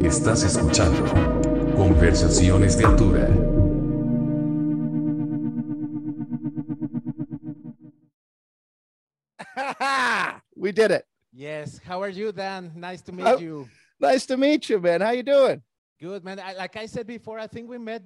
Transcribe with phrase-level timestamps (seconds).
[0.00, 1.04] Estás escuchando
[1.76, 3.28] Conversaciones de Altura.
[10.56, 11.04] we did it.
[11.32, 11.80] Yes.
[11.84, 12.72] How are you, Dan?
[12.74, 13.38] Nice to meet Oh.
[13.38, 13.68] you.
[14.00, 15.00] Nice to meet you, man.
[15.00, 15.62] How you doing?
[16.00, 16.38] Good, man.
[16.40, 18.02] I, like I said before, I think we met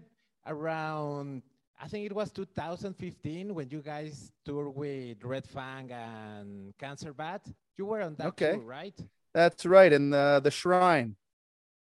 [0.46, 1.42] around,
[1.80, 7.42] I think it was 2015 when you guys toured with Red Fang and Cancer Bat.
[7.76, 8.52] You were on that Okay.
[8.54, 8.94] tour, right?
[9.38, 9.92] That's right.
[9.92, 11.14] In the the shrine.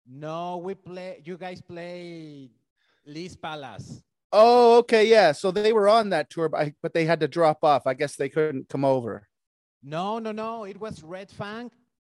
[0.08, 1.22] No, we play.
[1.26, 2.52] You guys played
[3.06, 4.02] Lee's Palace.
[4.32, 5.34] Oh, okay, yeah.
[5.34, 7.86] So they were on that tour, but, I, but they had to drop off.
[7.86, 9.28] I guess they couldn't come over.
[9.84, 10.64] No, no, no.
[10.64, 11.70] It was Red Fang,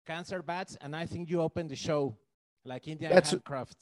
[0.07, 2.17] Cancer Bats, and I think you opened the show,
[2.65, 3.77] like Indian That's- Handcraft.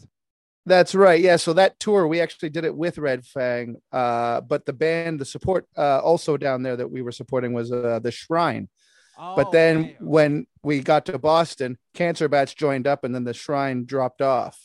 [0.66, 1.22] That's right.
[1.22, 1.38] Yeah.
[1.38, 3.78] So that tour, we actually did it with Red Fang.
[3.94, 7.72] Uh, but the band, the support, uh, also down there that we were supporting was
[7.72, 8.68] uh, the Shrine.
[9.18, 13.24] But Oh, then okay, when we got to Boston, Cancer Bats joined up, and then
[13.24, 14.60] the Shrine dropped off.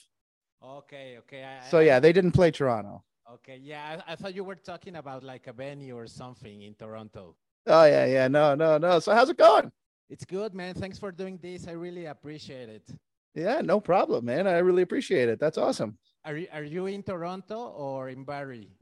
[0.62, 1.44] Okay, okay.
[1.44, 3.05] I- So yeah, they didn't play Toronto.
[3.34, 6.75] Okay, yeah, I, I thought you were talking about like a venue or something in
[6.75, 7.36] Toronto.
[7.66, 8.28] Oh yeah, yeah.
[8.28, 8.98] No, no, no.
[8.98, 9.70] So how's it going?
[10.08, 10.75] It's good, man.
[10.75, 11.69] Thanks for doing this.
[11.69, 12.91] I really appreciate it.
[13.34, 14.48] Yeah, no problem, man.
[14.48, 15.38] I really appreciate it.
[15.38, 15.97] That's awesome.
[16.25, 18.72] Are you are you in Toronto or in Barrie?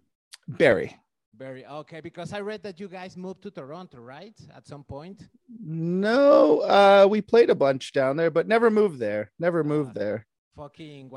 [0.48, 0.96] Barry.
[1.34, 1.64] Barrie.
[1.66, 4.34] Okay, because I read that you guys moved to Toronto, right?
[4.56, 5.28] At some point.
[5.60, 9.30] No, uh, we played a bunch down there, but never moved there.
[9.38, 10.00] Never moved Ah.
[10.00, 10.26] there.
[10.56, 11.08] Fucking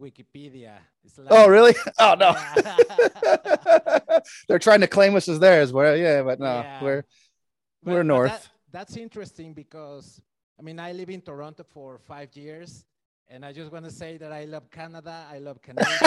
[0.00, 0.78] Wikipedia.
[1.04, 1.74] It's Oh, really?
[1.98, 2.30] Oh no.
[2.64, 4.18] Yeah.
[4.48, 5.70] They're trying to claim us as theirs.
[5.72, 6.82] Well, yeah, but no, Yeah.
[6.82, 7.04] we're
[7.82, 8.30] But- We're north.
[8.32, 10.22] that- that's interesting because
[10.58, 12.86] I mean I live in Toronto for five years,
[13.28, 15.26] and I just want to say that I love Canada.
[15.30, 16.00] I love Canadians.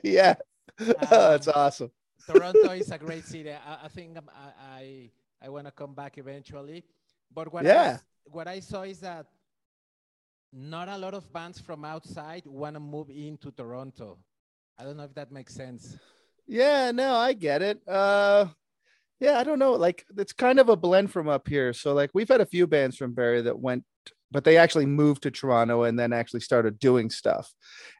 [0.04, 0.34] yeah.
[1.10, 1.90] That's Um, awesome.
[2.26, 3.50] Toronto is a great city.
[3.52, 5.10] I, I think I'm- I I,
[5.42, 6.84] I want to come back eventually.
[7.32, 7.90] But what I, Yeah.
[7.94, 9.26] s- what I saw is that
[10.52, 14.18] not a lot of bands from outside want to move into Toronto.
[14.78, 15.98] I don't know if that makes sense.
[16.46, 17.80] Yeah, no, I get it.
[17.86, 18.46] Uh
[19.20, 19.72] yeah, I don't know.
[19.72, 21.72] Like it's kind of a blend from up here.
[21.72, 23.84] So like we've had a few bands from Barrie that went
[24.30, 27.52] but they actually moved to Toronto and then actually started doing stuff.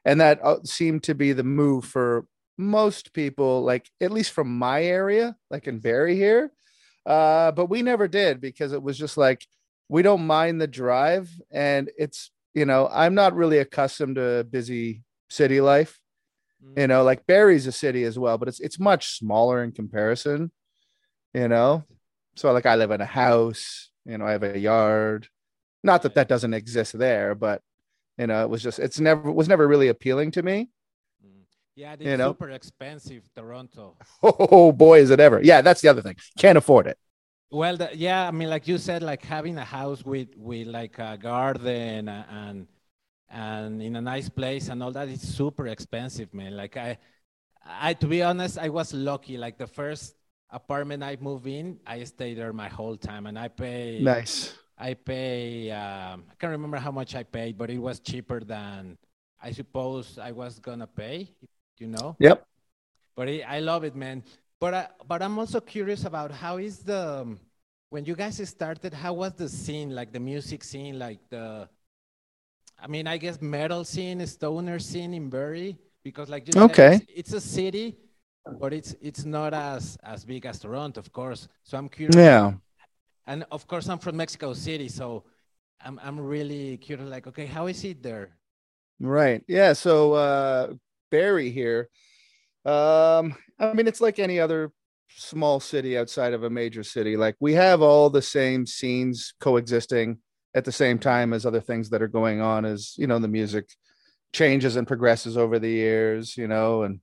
[0.05, 2.25] And that uh, seemed to be the move for
[2.59, 6.51] most people like at least from my area, like in Barrie here.
[7.05, 9.47] Uh but we never did because it was just like
[9.87, 11.31] we don't mind the drive.
[11.51, 15.99] And it's you know, I'm not really accustomed to busy city life.
[16.75, 20.51] You know like Barrie's a city as well but it's it's much smaller in comparison
[21.33, 21.85] you know?
[22.35, 25.29] So like i live in a house you know i have a yard.
[25.83, 27.61] Not that that doesn't exist there but
[28.17, 30.65] you know it was just it's never was never really appealing to me.
[30.65, 30.78] Mm.
[31.79, 32.31] Yeah, it's you know.
[32.31, 33.95] super expensive, Toronto.
[34.23, 36.97] oh boy is it ever yeah that's the other thing can't afford it
[37.51, 40.99] Well, the, yeah, I mean, like you said, like having a house with with like
[40.99, 42.67] a garden and
[43.31, 46.53] and in a nice place and all that is super expensive, man.
[46.55, 46.97] Like I,
[47.65, 49.37] I to be honest, I was lucky.
[49.37, 50.13] Like the first
[50.51, 53.99] apartment I moved in, I stayed there my whole time, and I pay.
[54.03, 55.71] nice I pay.
[55.71, 58.97] Um, I can't remember how much I paid, but it was cheaper than
[59.41, 61.33] I suppose I was gonna pay.
[61.79, 62.45] You know yep
[63.15, 64.23] but it, I love it, man.
[64.59, 67.39] But I, but I'm also curious about how is the um,
[67.89, 71.67] when you guys started, how was the scene, like the music scene, like the,
[72.81, 76.79] I mean, I guess metal scene, stoner scene in Barrie, because like you said, Okay.
[76.79, 77.97] it's, it's a city,
[78.59, 81.47] but it's it's not as as big as Toronto, of course.
[81.63, 82.29] So I'm curious.
[82.29, 82.53] yeah
[83.27, 85.23] And of course, I'm from Mexico City, so
[85.81, 87.09] I'm I'm really curious.
[87.09, 88.31] Like, okay, how is it there?
[88.99, 89.43] Right.
[89.47, 89.73] Yeah.
[89.73, 90.73] So uh
[91.09, 91.89] Barrie here.
[92.65, 94.71] Um, I mean, it's like any other
[95.09, 97.17] small city outside of a major city.
[97.17, 100.19] Like we have all the same scenes coexisting
[100.55, 103.27] at the same time as other things that are going on as you know, the
[103.27, 103.69] music
[104.33, 106.99] changes and progresses over the years, you know, and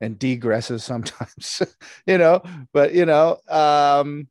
[0.00, 1.62] and degresses sometimes,
[2.06, 4.28] you know, but you know, um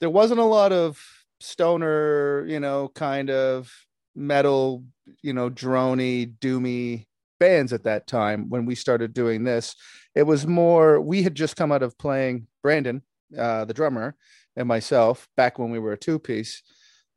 [0.00, 1.00] there wasn't a lot of
[1.40, 3.72] stoner, you know, kind of
[4.14, 4.84] metal,
[5.22, 7.07] you know, drony, doomy
[7.38, 9.74] bands at that time when we started doing this.
[10.14, 13.02] It was more, we had just come out of playing Brandon,
[13.36, 14.16] uh, the drummer,
[14.56, 16.62] and myself back when we were a two piece.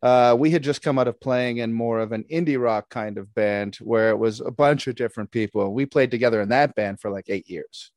[0.01, 3.17] Uh, we had just come out of playing in more of an indie rock kind
[3.17, 5.73] of band where it was a bunch of different people.
[5.73, 7.91] We played together in that band for like eight years.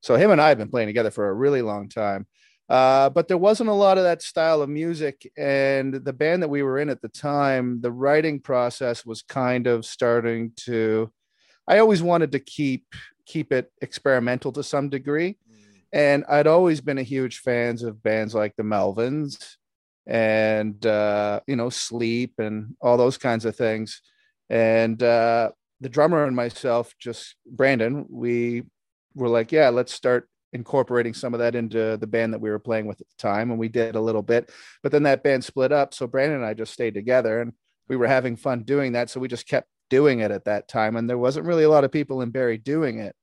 [0.00, 2.26] So him and I have been playing together for a really long time.
[2.72, 5.30] Uh, but there wasn't a lot of that style of music.
[5.36, 9.66] And the band that we were in at the time, the writing process was kind
[9.66, 11.12] of starting to.
[11.68, 12.86] I always wanted to keep
[13.26, 15.36] keep it experimental to some degree,
[15.92, 19.56] and I'd always been a huge fans of bands like the Melvins
[20.06, 24.00] and uh, you know sleep and all those kinds of things.
[24.48, 25.50] And uh,
[25.82, 28.62] the drummer and myself, just Brandon, we
[29.14, 32.58] were like, yeah, let's start incorporating some of that into the band that we were
[32.58, 34.50] playing with at the time and we did a little bit.
[34.82, 37.52] But then that band split up so brandon and i just stayed together and
[37.88, 40.96] we were having fun doing that so we just kept doing it at that time
[40.96, 43.14] and there wasn't really a lot of people in Barrie doing it.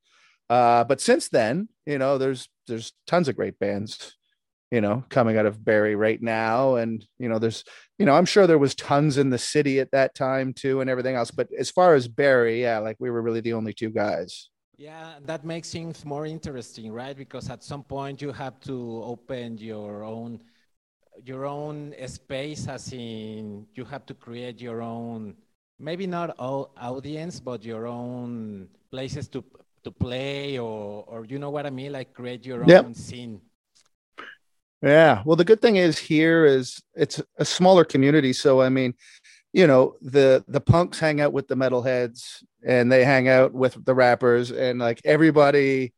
[0.49, 4.15] Uh, but since then you know there's there's tons of great bands
[4.71, 7.63] you know coming out of Barrie right now and you know there's
[7.97, 10.89] you know i'm sure there was tons in the city at that time too and
[10.89, 13.89] everything else but as far as Barrie yeah like we were really the only two
[13.89, 14.49] guys
[14.79, 17.15] yeah, that makes things more interesting, right?
[17.15, 20.39] Because at some point you have to open your own
[21.25, 25.35] your own space as in you have to create your own
[25.77, 29.43] maybe not all audience but your own places to
[29.83, 32.85] to play or or you know what i mean like create your yep.
[32.85, 33.41] own scene
[34.81, 38.93] yeah well the good thing is here is it's a smaller community so i mean
[39.53, 43.83] you know the the punks hang out with the metalheads and they hang out with
[43.85, 45.93] the rappers and like everybody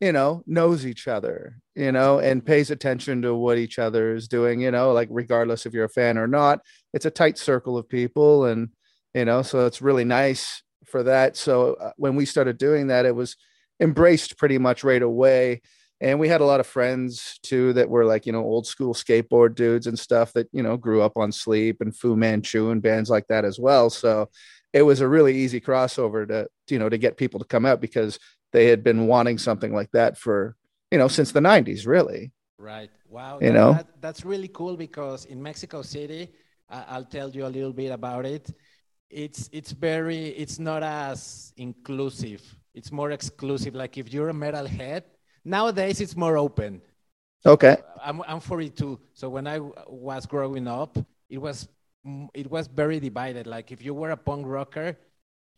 [0.00, 4.28] you know knows each other you know and pays attention to what each other is
[4.28, 6.60] doing you know like regardless if you're a fan or not
[6.92, 8.68] it's a tight circle of people and
[9.14, 11.36] you know so it's really nice for that.
[11.36, 13.36] So uh, when we started doing that it was
[13.80, 15.60] embraced pretty much right away
[16.00, 18.94] and we had a lot of friends too that were like you know old school
[18.94, 22.82] skateboard dudes and stuff that you know grew up on sleep and fu manchu and
[22.82, 23.90] bands like that as well.
[23.90, 24.28] So
[24.72, 27.80] it was a really easy crossover to you know to get people to come out
[27.80, 28.18] because
[28.52, 30.56] they had been wanting something like that for
[30.90, 32.32] you know since the 90s really.
[32.58, 32.90] Right.
[33.08, 33.38] Wow.
[33.40, 33.72] You that, know?
[33.74, 36.30] that, that's really cool because in mexico city
[36.70, 38.52] i'll tell you a little bit about it.
[39.08, 42.42] It's it's very it's not as inclusive.
[42.74, 43.74] It's more exclusive.
[43.74, 45.02] Like if you're a metalhead
[45.46, 46.82] Nowadays, it's more open.
[47.46, 47.76] Okay.
[48.04, 48.98] I'm, I'm 42.
[49.14, 50.98] So when I was growing up,
[51.30, 51.68] it was
[52.34, 53.46] it was very divided.
[53.46, 54.96] Like if you were a punk rocker,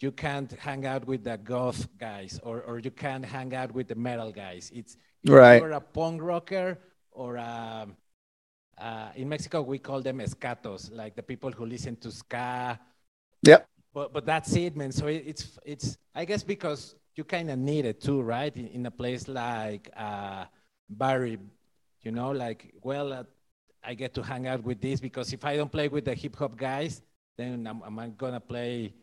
[0.01, 3.89] you can't hang out with the goth guys, or, or you can't hang out with
[3.89, 4.71] the metal guys.
[4.75, 5.61] It's right.
[5.61, 6.79] you're a punk rocker,
[7.11, 7.97] or a, um,
[8.79, 12.79] uh, in Mexico we call them escatos, like the people who listen to ska.
[13.43, 13.67] Yep.
[13.95, 14.93] But but that's it, man.
[14.93, 18.57] So it, it's it's I guess because you kind of need it too, right?
[18.57, 20.45] In, in a place like uh,
[20.89, 21.39] Barrie,
[22.03, 23.25] you know, like, well, uh,
[23.85, 26.37] I get to hang out with this because if I don't play with the hip
[26.37, 27.03] hop guys,
[27.37, 28.95] then I'm, am I gonna play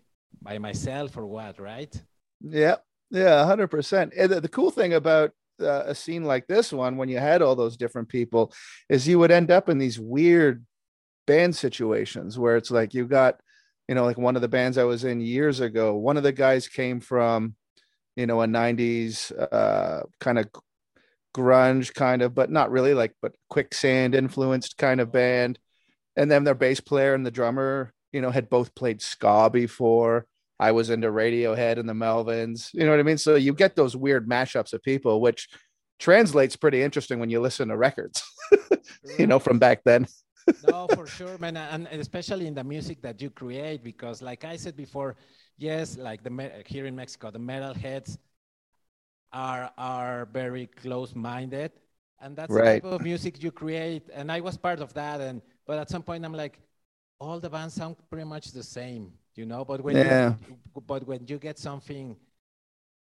[0.42, 1.94] by myself or what, right?
[2.40, 2.78] Yeah,
[3.12, 4.14] yeah, hundred percent.
[4.16, 5.32] The, the cool thing about
[5.62, 8.54] uh, a scene like this one, when you had all those different people,
[8.90, 10.66] is you would end up in these weird
[11.28, 13.40] band situations where it's like you got,
[13.90, 15.96] you know, like one of the bands I was in years ago.
[15.96, 17.56] One of the guys came from
[18.16, 20.48] you know, a 90s uh, kind of
[21.36, 25.60] grunge kind of, but not really like, but quicksand influenced kind of band.
[26.16, 30.26] And then their bass player and the drummer, you know, had both played ska before.
[30.58, 33.18] I was into Radiohead and the Melvins, you know what I mean?
[33.18, 35.50] So you get those weird mashups of people, which
[36.00, 38.24] translates pretty interesting when you listen to records,
[39.20, 40.08] you know, from back then.
[40.66, 41.58] no, for sure, man.
[41.58, 45.18] And especially in the music that you create, because like I said before,
[45.58, 48.18] yes, like the here in Mexico, the metalheads
[49.32, 51.72] are are very close-minded,
[52.22, 52.82] and that's right.
[52.82, 54.10] the type of music you create.
[54.14, 56.60] And I was part of that, and but at some point I'm like,
[57.20, 59.66] all the bands sound pretty much the same, you know.
[59.66, 60.34] But when yeah.
[60.48, 62.16] you, but when you get something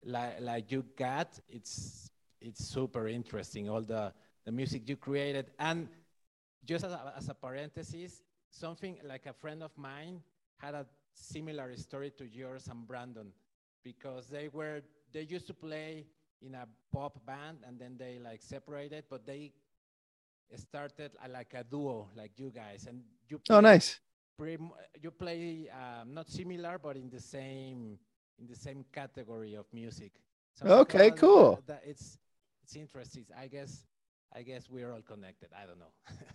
[0.04, 2.10] like like you got, it's
[2.42, 3.70] it's super interesting.
[3.70, 4.14] All the
[4.46, 5.88] the music you created, and
[6.66, 8.22] just as a, as a parenthesis,
[8.52, 10.22] something like a friend of mine
[10.58, 10.86] had a
[11.20, 13.32] similar story to yours and Brandon
[13.84, 16.06] because they were they used to play
[16.42, 19.52] in a pop band and then they like separated, but they
[20.56, 23.40] started uh, like a duo, like you guys, and you.
[23.50, 24.00] oh, nice.
[24.38, 24.64] Pretty,
[25.02, 28.00] you play um, not similar, but in the same
[28.40, 30.14] in the same category of music.
[30.56, 31.56] So okay, cool.
[31.68, 32.18] That, that it's
[32.64, 33.26] it's interesting.
[33.38, 33.86] I guess
[34.34, 35.50] I guess we're all connected.
[35.54, 35.92] I don't know.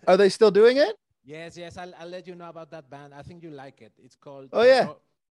[0.07, 0.95] Are they still doing it?
[1.25, 1.77] Yes, yes.
[1.77, 3.13] I'll, I'll let you know about that band.
[3.13, 3.93] I think you like it.
[3.97, 4.87] It's called Oh yeah.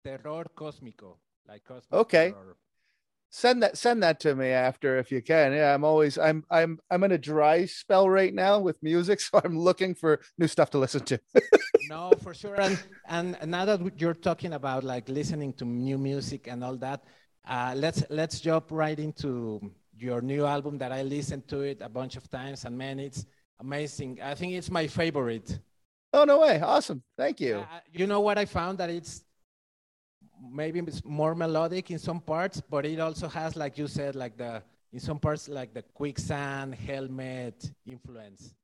[0.04, 1.18] Terror Cósmico.
[1.48, 2.32] Like cosmic Okay.
[2.32, 2.56] Terror.
[3.32, 5.54] Send that send that to me after if you can.
[5.54, 9.40] Yeah, I'm always I'm I'm I'm in a dry spell right now with music, so
[9.44, 11.20] I'm looking for new stuff to listen to.
[11.82, 12.60] no, for sure.
[12.60, 17.04] And and now that you're talking about like listening to new music and all that,
[17.48, 19.60] uh, let's let's jump right into
[19.98, 23.26] your new album that I listened to it a bunch of times and man, it's
[23.60, 24.20] amazing.
[24.22, 25.60] I think it's my favorite.
[26.12, 26.60] Oh no way!
[26.60, 27.58] Awesome, thank you.
[27.58, 29.24] Uh, you know what I found that it's
[30.52, 34.38] maybe it's more melodic in some parts, but it also has, like you said, like
[34.38, 38.56] the in some parts like the quicksand helmet influence.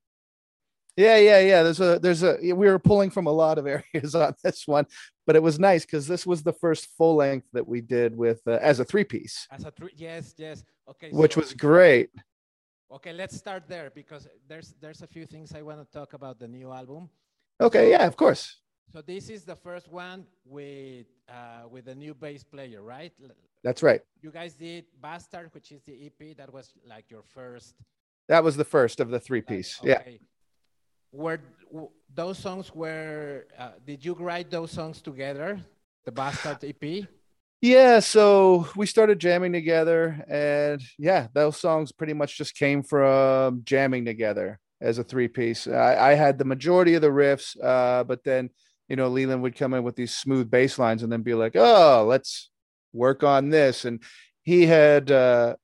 [0.98, 1.64] Yeah, yeah, yeah.
[1.64, 4.86] There's a there's a we were pulling from a lot of areas on this one,
[5.28, 8.42] but it was nice because this was the first full length that we did with
[8.48, 9.48] uh, as a three piece.
[9.52, 10.64] As a three, yes, yes.
[10.90, 11.10] Okay.
[11.12, 12.10] Which so- was great.
[12.92, 16.40] Okay, let's start there because there's there's a few things I want to talk about
[16.40, 17.10] the new album.
[17.60, 18.58] Okay, yeah, of course.
[18.92, 23.14] So this is the first one with uh, with a new bass player, right?
[23.64, 24.02] That's right.
[24.22, 26.38] You guys did Bastard, which is the EP.
[26.38, 27.76] That was like your first.
[28.28, 29.80] That was the first of the three piece.
[29.84, 30.00] Yeah.
[30.00, 30.20] Okay.
[31.12, 31.40] Were
[32.14, 33.48] those songs were?
[33.58, 35.60] Uh, did you write those songs together?
[36.06, 37.08] The Bastard EP.
[37.62, 43.62] Yeah, so we started jamming together, and yeah, those songs pretty much just came from
[43.64, 45.68] jamming together as a three piece.
[45.68, 48.50] I, I had the majority of the riffs, uh, but then
[48.90, 51.54] you know Leland would come in with these smooth bass lines and then be like,
[51.56, 52.52] "Oh, let's
[52.94, 54.02] work on this." And
[54.44, 55.56] he had uh,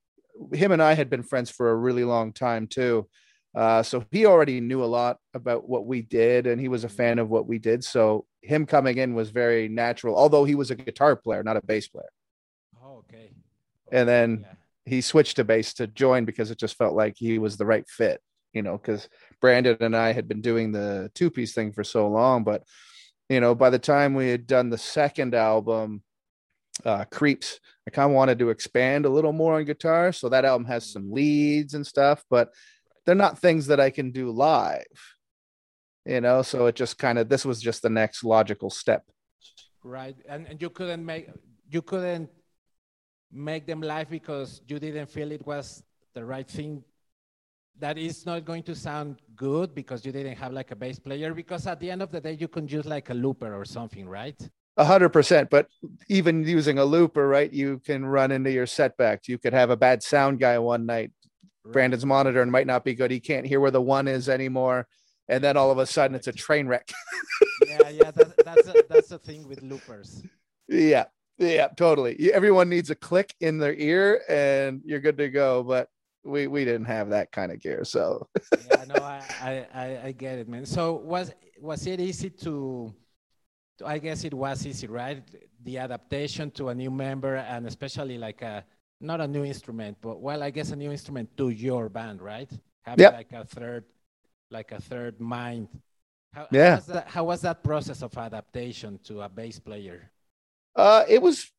[0.54, 3.08] him and I had been friends for a really long time too,
[3.54, 6.90] uh, so he already knew a lot about what we did, and he was a
[6.90, 7.84] fan of what we did.
[7.84, 11.62] So him coming in was very natural, although he was a guitar player, not a
[11.62, 12.10] bass player.
[12.84, 13.32] Oh, okay.
[13.92, 14.54] And then Yeah.
[14.86, 17.88] he switched to bass to join because it just felt like he was the right
[17.88, 18.22] fit,
[18.54, 22.08] you know, because Brandon and I had been doing the two piece thing for so
[22.08, 22.44] long.
[22.44, 22.64] But,
[23.30, 26.04] you know, by the time we had done the second album,
[26.86, 30.12] uh, Creeps, I kind of wanted to expand a little more on guitar.
[30.12, 32.50] So that album has some leads and stuff, but
[33.06, 34.86] they're not things that I can do live,
[36.06, 36.42] you know.
[36.42, 39.04] So it just kind of, this was just the next logical step.
[39.84, 41.28] Right, and and you couldn't make
[41.68, 42.30] you couldn't
[43.32, 46.84] make them live because you didn't feel it was the right thing.
[47.82, 51.34] That is not going to sound good because you didn't have like a bass player.
[51.34, 54.08] Because at the end of the day, you can use like a looper or something,
[54.08, 54.40] right?
[54.78, 55.50] A hundred percent.
[55.50, 55.68] But
[56.08, 59.28] even using a looper, right, you can run into your setbacks.
[59.28, 61.12] You could have a bad sound guy one night.
[61.66, 63.10] Brandon's monitor and might not be good.
[63.10, 64.88] He can't hear where the one is anymore.
[65.28, 66.90] And then all of a sudden it's a train wreck.
[67.68, 70.24] Yeah, yeah, that, that's a, that's the thing with loopers.
[70.68, 71.06] yeah.
[71.38, 72.32] Yeah, totally.
[72.34, 75.64] Everyone needs a click in their ear and you're good to go.
[75.64, 75.88] But
[76.24, 77.84] we we didn't have that kind of gear.
[77.84, 78.28] So
[78.70, 80.66] yeah, no, I, I, I, get it, man.
[80.66, 82.94] So was was it easy to,
[83.80, 83.88] to?
[83.88, 85.24] I guess it was easy, right?
[85.64, 88.64] The adaptation to a new member, and especially like a
[89.00, 92.52] not a new instrument, but well, I guess a new instrument to your band, right?
[92.84, 93.14] Having Yep.
[93.14, 93.86] like a third,
[94.50, 95.68] like a third mind.
[96.34, 96.70] How, Yeah.
[96.70, 100.12] How was, that, how was that process of adaptation to a bass player?
[100.76, 101.52] Uh, it was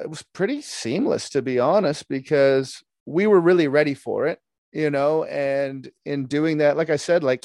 [0.00, 4.38] it was pretty seamless to be honest because we were really ready for it,
[4.72, 7.44] you know, and in doing that, like I said, like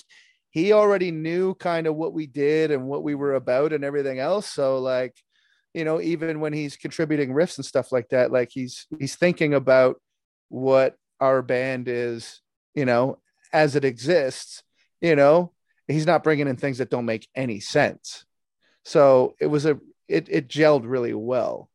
[0.52, 4.20] he already knew kind of what we did and what we were about and everything
[4.20, 4.48] else.
[4.48, 5.16] So like,
[5.74, 9.56] you know, even when he's contributing riffs and stuff like that, like he's he's thinking
[9.56, 10.00] about
[10.50, 12.42] what our band is,
[12.76, 13.18] you know,
[13.52, 14.62] as it exists,
[15.02, 15.52] you know,
[15.88, 18.24] he's not bringing in things that don't make any sense.
[18.84, 21.72] So it was a it it gelled really well,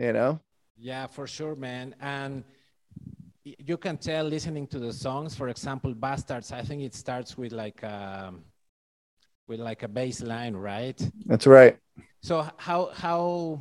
[0.00, 0.40] you know.
[0.76, 1.94] Yeah, for sure, man.
[2.00, 2.42] And
[3.58, 5.34] you can tell listening to the songs.
[5.34, 8.44] For example, "Bastards." I think it starts with like um,
[9.48, 10.98] with like a bass line, right?
[11.26, 11.76] That's right.
[12.22, 13.60] So how how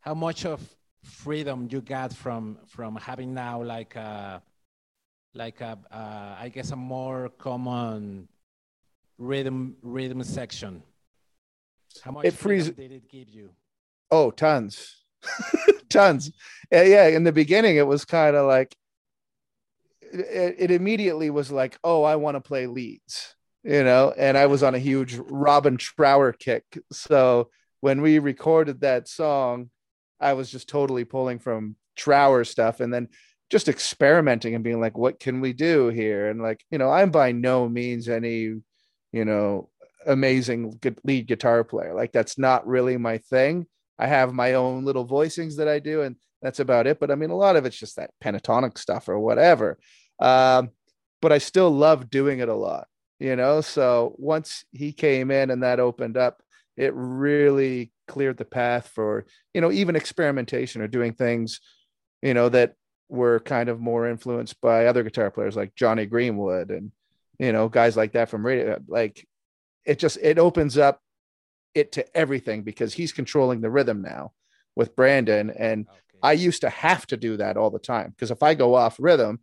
[0.00, 0.60] how much of
[1.02, 4.42] freedom you got from from having now like a
[5.34, 8.28] like a uh, I guess a more common
[9.18, 10.82] rhythm rhythm section.
[12.02, 13.50] How much It frees- did it give you?
[14.10, 15.03] Oh, tons,
[15.88, 16.30] tons.
[16.70, 17.06] Yeah, yeah.
[17.08, 18.74] In the beginning, it was kind of like
[20.12, 24.12] it, it immediately was like, oh, I want to play leads, you know.
[24.16, 26.64] And I was on a huge Robin Trower kick.
[26.92, 27.50] So
[27.80, 29.70] when we recorded that song,
[30.20, 33.08] I was just totally pulling from Trower stuff, and then
[33.50, 36.28] just experimenting and being like, what can we do here?
[36.28, 38.54] And like, you know, I'm by no means any,
[39.12, 39.68] you know,
[40.06, 41.94] amazing lead guitar player.
[41.94, 43.66] Like that's not really my thing.
[43.98, 47.00] I have my own little voicings that I do, and that's about it.
[47.00, 49.78] But I mean, a lot of it's just that pentatonic stuff or whatever.
[50.20, 50.70] Um,
[51.22, 52.86] but I still love doing it a lot,
[53.18, 53.60] you know.
[53.60, 56.42] So once he came in and that opened up,
[56.76, 59.24] it really cleared the path for
[59.54, 61.60] you know even experimentation or doing things,
[62.22, 62.74] you know, that
[63.08, 66.90] were kind of more influenced by other guitar players like Jonny Greenwood and
[67.38, 68.78] you know guys like that from radio.
[68.88, 69.26] Like
[69.84, 71.00] it just it opens up
[71.74, 74.32] it to everything because he's controlling the rhythm now
[74.76, 75.50] with Brandon.
[75.50, 76.18] And Okay.
[76.22, 78.96] I used to have to do that all the time because if I go off
[78.98, 79.40] rhythm,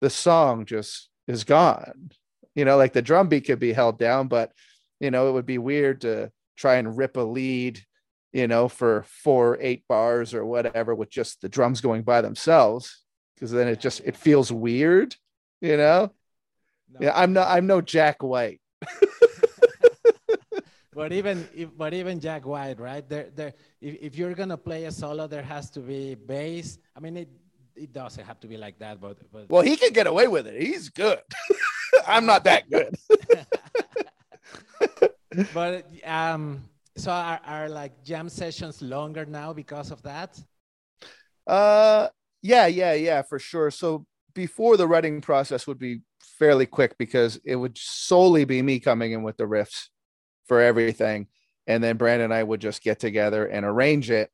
[0.00, 2.10] the song just is gone.
[2.54, 4.52] You know, like the drum beat could be held down, but
[4.98, 7.82] you know, it would be weird to try and rip a lead,
[8.32, 13.02] you know, for four, eight bars or whatever with just the drums going by themselves.
[13.38, 15.14] Cause then it just it feels weird,
[15.60, 16.10] you know?
[16.90, 16.98] No.
[17.00, 17.48] Yeah, I'm not.
[17.48, 18.60] I'm no Jack White.
[20.96, 23.06] But even if, but even Jack White, right?
[23.06, 23.52] There, there.
[23.82, 26.78] If, if you're gonna play a solo, there has to be bass.
[26.96, 27.28] I mean, it
[27.76, 30.46] it doesn't have to be like that, but but Well, he can get away with
[30.46, 30.60] it.
[30.60, 31.20] He's good.
[32.06, 32.96] I'm not that good.
[35.52, 36.64] but um,
[36.96, 40.40] so are, are like jam sessions longer now because of that?
[41.46, 42.08] Uh,
[42.40, 43.70] yeah, yeah, yeah, for sure.
[43.70, 46.00] So before the writing process would be
[46.38, 49.88] fairly quick because it would solely be me coming in with the riffs
[50.46, 51.26] for everything,
[51.66, 54.30] and then Brandon and I would just get together and arrange it,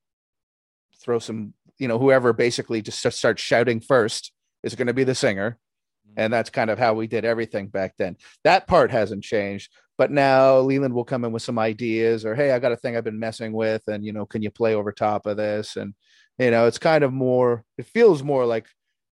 [1.00, 5.04] throw some, you know, whoever basically just start- start shouting first is going to be
[5.04, 5.58] the singer,
[6.06, 6.20] mm-hmm.
[6.20, 8.16] and that's kind of how we did everything back then.
[8.44, 9.72] That part hasn't changed.
[9.98, 12.96] But now Leland will come in with some ideas or, hey, I got a thing
[12.96, 13.82] I've been messing with.
[13.86, 15.76] And, you know, can you play over top of this?
[15.76, 15.94] And,
[16.38, 18.66] you know, it's kind of more, it feels more like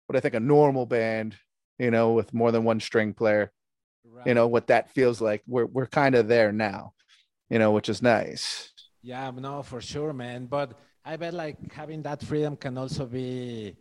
[0.06, 1.36] what I think a normal band,
[1.80, 3.52] you know, with more than one string player,
[4.12, 4.26] Right.
[4.26, 5.44] you know, what that feels like.
[5.48, 6.94] We're, we're kind of there now,
[7.50, 8.72] you know, which is nice.
[9.02, 10.48] Yeah, no, for sure, man.
[10.48, 13.76] But I bet like having that freedom can also be.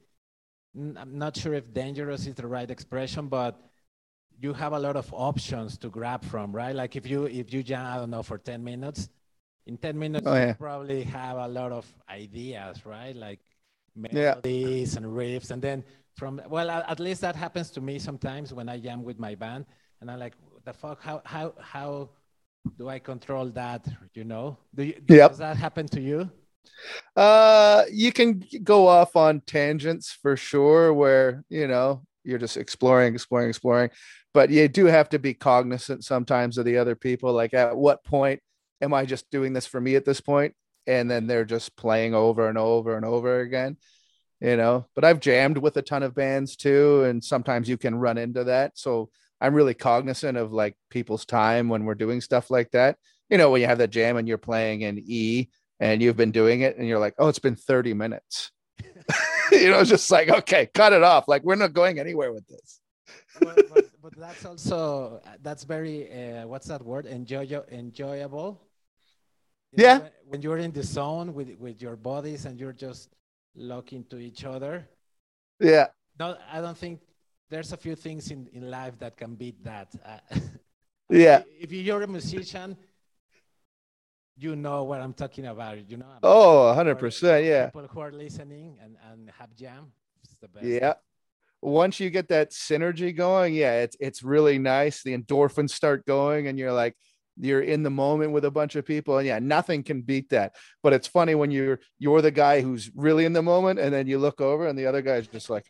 [0.76, 3.60] i'm not sure if dangerous is the right expression, but
[4.40, 6.74] you have a lot of options to grab from, right?
[6.76, 9.10] Like if you if you jam, I don't know, for 10 minutes,
[9.66, 13.16] in 10 minutes Oh, you probably have a lot of ideas, right?
[13.16, 13.40] Like
[14.10, 14.40] Yeah.
[14.42, 15.84] melodies and riffs, and then
[16.16, 19.66] from well, at least that happens to me sometimes when I jam with my band,
[20.06, 20.34] and I'm like,
[20.64, 22.10] the fuck, how how how
[22.78, 23.84] do I control that?
[24.14, 25.30] You know, do you, Yep.
[25.30, 26.30] does that happen to you?
[27.16, 33.14] Uh, you can go off on tangents for sure, where you know you're just exploring,
[33.14, 33.90] exploring, exploring,
[34.32, 37.32] but you do have to be cognizant sometimes of the other people.
[37.32, 38.40] Like, at what point
[38.80, 40.54] am I just doing this for me at this point?
[40.86, 43.76] And then they're just playing over and over and over again,
[44.40, 44.86] you know.
[44.94, 48.44] But I've jammed with a ton of bands too, and sometimes you can run into
[48.44, 48.78] that.
[48.78, 49.10] So
[49.40, 52.96] I'm really cognizant of like people's time when we're doing stuff like that.
[53.28, 55.48] You know, when you have that jam and you're playing in E
[55.80, 58.52] and you've been doing it and you're like, oh, it's been 30 minutes.
[59.52, 61.28] you know, it's just like, okay, cut it off.
[61.28, 62.80] Like, we're not going anywhere with this.
[63.40, 67.06] but, but, but that's also that's very uh, what's that word?
[67.06, 68.60] Enjoy enjoyable.
[69.72, 69.98] You know, Yeah.
[69.98, 73.10] when- when you're in the zone with with your bodies and you're just
[73.54, 74.88] looking to each other.
[75.60, 75.86] Yeah.
[76.18, 76.98] No, I don't think
[77.50, 79.88] there's a few things in, in life that can beat that.
[80.04, 80.38] Uh,
[81.08, 81.42] Yeah.
[81.60, 82.76] If you're a musician,
[84.36, 85.88] you know what I'm talking about.
[85.88, 86.06] You know.
[86.22, 87.46] Oh, For 100%.
[87.46, 87.66] Yeah.
[87.66, 89.92] People who are listening and, and have jam,
[90.24, 90.66] it's the best.
[90.66, 90.94] Yeah.
[91.62, 95.02] Once you get that synergy going, yeah, it's it's really nice.
[95.02, 96.94] The endorphins start going, and you're like,
[97.38, 100.54] you're in the moment with a bunch of people, and yeah, nothing can beat that.
[100.82, 104.06] But it's funny when you're you're the guy who's really in the moment, and then
[104.06, 105.64] you look over, and the other guy's just like,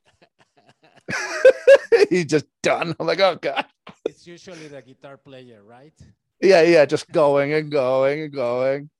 [2.10, 2.94] he's just done.
[2.98, 3.66] I'm like, oh god,
[4.06, 5.92] It's usually the guitar player, right?
[6.40, 8.90] yeah, yeah, just going and going and going.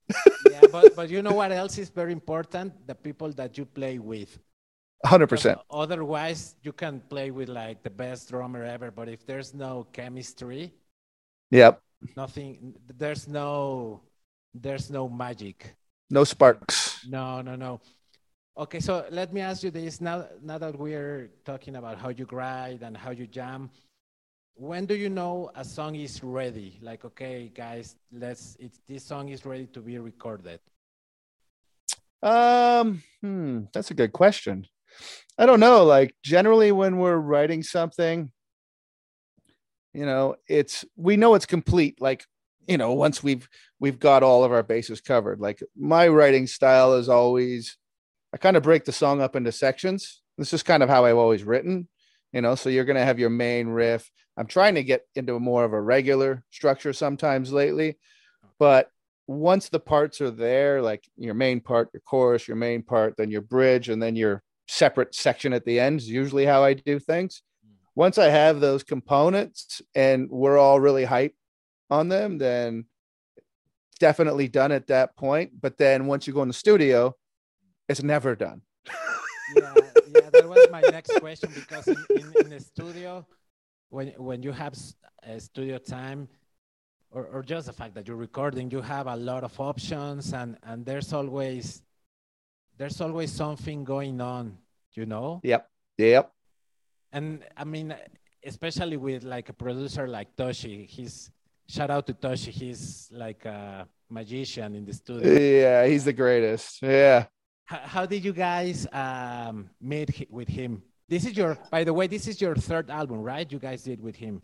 [0.43, 2.73] yeah, but but you know what else is very important?
[2.87, 4.39] The people that you play with.
[5.05, 5.59] Hundred Because percent.
[5.69, 10.73] Otherwise, you can play with like the best drummer ever, but if there's no chemistry,
[11.51, 11.81] Yep.
[12.15, 12.75] nothing.
[12.97, 14.01] There's no,
[14.53, 15.75] there's no magic.
[16.09, 16.99] No sparks.
[17.03, 17.81] No, no, no.
[18.57, 20.25] Okay, so let me ask you this now.
[20.41, 23.69] Now that we're talking about how you grind and how you jam,
[24.55, 26.79] when do you know a song is ready?
[26.81, 28.57] Like, okay, guys, let's.
[28.59, 30.59] It's this song is ready to be recorded.
[32.23, 34.65] Um, hmm, that's a good question.
[35.37, 35.85] I don't know.
[35.85, 38.31] Like generally, when we're writing something,
[39.93, 42.01] you know, it's we know it's complete.
[42.01, 42.25] Like
[42.67, 43.47] you know, once we've
[43.79, 45.39] we've got all of our bases covered.
[45.39, 47.77] Like my writing style is always,
[48.33, 50.21] I kind of break the song up into sections.
[50.37, 51.87] This is kind of how I've always written.
[52.33, 54.09] You know, so you're gonna have your main riff.
[54.37, 57.97] I'm trying to get into more of a regular structure sometimes lately,
[58.59, 58.91] but
[59.27, 63.29] once the parts are there, like your main part, your chorus, your main part, then
[63.29, 66.99] your bridge, and then your separate section at the end is usually how I do
[66.99, 67.41] things.
[67.65, 67.73] Hmm.
[67.95, 71.35] Once I have those components and we're all really hype
[71.89, 72.85] on them, then
[73.99, 75.51] definitely done at that point.
[75.59, 77.15] But then once you go in the studio,
[77.87, 78.61] it's never done.
[79.55, 79.73] yeah,
[80.15, 83.25] yeah, that was my next question because in, in, in the studio,
[83.89, 84.75] when when you have
[85.39, 86.27] studio time,
[87.11, 90.57] or, or just the fact that you're recording, you have a lot of options, and
[90.63, 91.81] and there's always
[92.77, 94.57] there's always something going on,
[94.93, 95.41] you know.
[95.43, 95.69] Yep.
[95.97, 96.31] Yep.
[97.11, 97.95] And I mean,
[98.45, 101.31] especially with like a producer like Toshi, he's
[101.67, 105.31] shout out to Toshi, he's like a magician in the studio.
[105.31, 105.87] Yeah.
[105.87, 106.81] He's the greatest.
[106.81, 107.25] Yeah.
[107.67, 110.81] How, how did you guys um, meet with him?
[111.09, 113.49] This is your, by the way, this is your third album, right?
[113.51, 114.41] You guys did with him.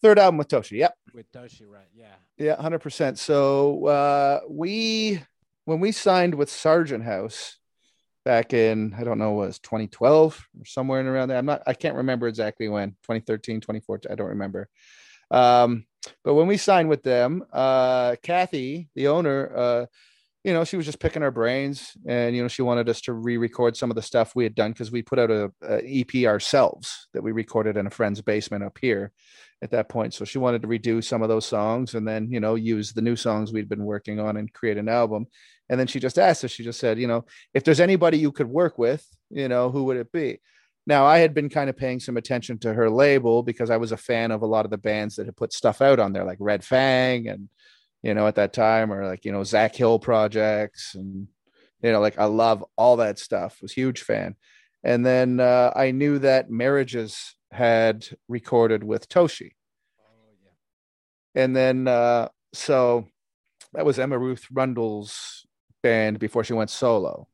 [0.00, 0.78] Third album with Toshi.
[0.78, 0.94] Yep.
[1.12, 1.88] With Toshi, right?
[1.92, 2.14] Yeah.
[2.38, 3.18] Yeah, hundred percent.
[3.18, 5.22] So uh, we
[5.64, 7.58] when we signed with Sargent House
[8.24, 11.38] back in I don't know was 2012 or somewhere in around there.
[11.38, 14.10] I'm not I can't remember exactly when 2013, 2014.
[14.10, 14.68] I don't remember.
[15.30, 15.86] Um,
[16.24, 19.86] but when we signed with them, uh, Cathy, the owner, uh,
[20.44, 23.12] you know, she was just picking our brains, and you know, she wanted us to
[23.12, 27.08] re-record some of the stuff we had done because we put out a, EP ourselves
[27.12, 29.12] that we recorded in a friend's basement up here
[29.62, 30.14] at that point.
[30.14, 33.02] So she wanted to redo some of those songs and then you know use the
[33.02, 35.26] new songs we'd been working on and create an album.
[35.68, 36.50] And then she just asked us.
[36.50, 37.24] She just said, you know,
[37.54, 40.40] if there's anybody you could work with, you know, who would it be?
[40.86, 43.92] Now, I had been kind of paying some attention to her label because I was
[43.92, 46.24] a fan of a lot of the bands that had put stuff out on there,
[46.24, 47.48] like Red Fang and
[48.02, 50.94] you know, at that time, or like, you know, Zach Hill projects.
[50.94, 51.28] And,
[51.82, 54.34] you know, like I love all that stuff, was huge fan.
[54.84, 59.52] And then uh, I knew that Marriages had recorded with Toshi.
[60.00, 61.42] Oh, yeah.
[61.42, 63.06] And then, uh, so
[63.72, 65.46] that was Emma Ruth Rundle's
[65.82, 67.28] band before she went solo.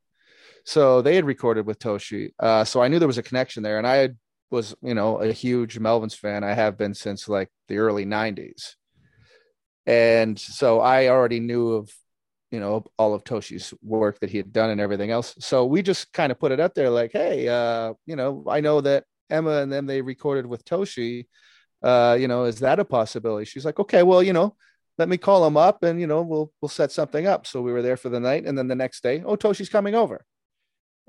[0.64, 2.32] So they had recorded with Toshi.
[2.38, 3.78] Uh, so I knew there was a connection there.
[3.78, 4.18] And I had,
[4.50, 6.44] was, you know, a huge Melvins fan.
[6.44, 8.76] I have been since like the early 90s
[9.88, 11.90] and so I already knew of
[12.50, 15.34] you know all of Toshi's work that he had done and everything else.
[15.40, 18.60] So we just kind of put it up there like, hey, uh, you know, I
[18.60, 21.26] know that Emma and them they recorded with Toshi.
[21.82, 23.46] Uh, you know, is that a possibility?
[23.46, 24.56] She's like, okay, well, you know,
[24.98, 27.46] let me call him up and you know we'll we'll set something up.
[27.46, 29.94] So we were there for the night, and then the next day, oh, Toshi's coming
[29.94, 30.22] over,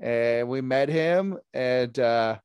[0.00, 2.38] and we met him, and uh,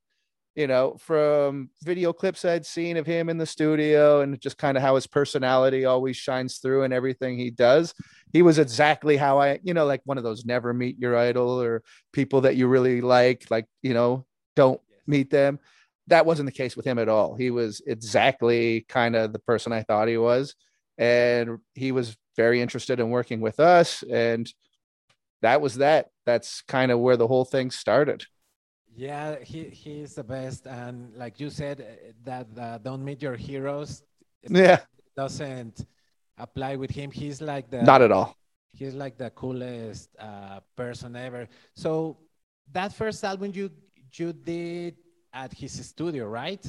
[0.56, 4.78] you know, from video clips I'd seen of him in the studio and just kind
[4.78, 7.94] of how his personality always shines through and everything he does.
[8.32, 11.62] He was exactly how I, you know, like one of those never meet your idol
[11.62, 15.60] or people that you really like, like, you know, don't meet them.
[16.08, 17.36] That wasn't the case with him at all.
[17.36, 20.56] He was exactly kind of the person I thought he was.
[20.98, 24.04] And he was very interested in working with us.
[24.10, 24.50] And
[25.42, 26.12] that was that.
[26.26, 28.26] That's kind of where the whole thing started.
[28.96, 33.36] Yeah, he he's the best, and like you said, eh, that uh, don't meet your
[33.36, 34.04] heroes.
[34.50, 34.80] Yeah,
[35.18, 35.86] doesn't
[36.38, 37.12] apply with him.
[37.12, 38.38] He's like the not at all.
[38.72, 41.48] He's like the coolest uh, person ever.
[41.76, 42.18] So
[42.72, 43.70] that first album you
[44.14, 44.96] you did
[45.34, 46.66] at his studio, right?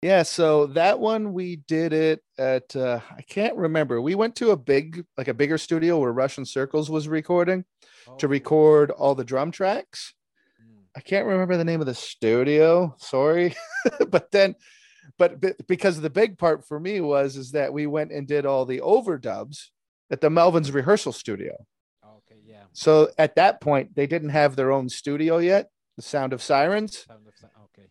[0.00, 4.00] Yeah, so that one we did it at uh, I can't remember.
[4.00, 7.64] We went to a big like a bigger studio where Russian Circles was recording
[8.06, 8.16] oh.
[8.16, 10.14] to record all the drum tracks.
[10.96, 12.94] I can't remember the name of the studio.
[12.98, 13.56] Sorry,
[14.08, 14.54] but then,
[15.18, 18.46] but, but because the big part for me was is that we went and did
[18.46, 19.70] all the overdubs
[20.10, 21.66] at the Melvins rehearsal studio.
[22.04, 22.64] Okay, yeah.
[22.72, 25.70] So at that point, they didn't have their own studio yet.
[25.96, 27.04] The Sound of Sirens.
[27.06, 27.88] Sound of, okay.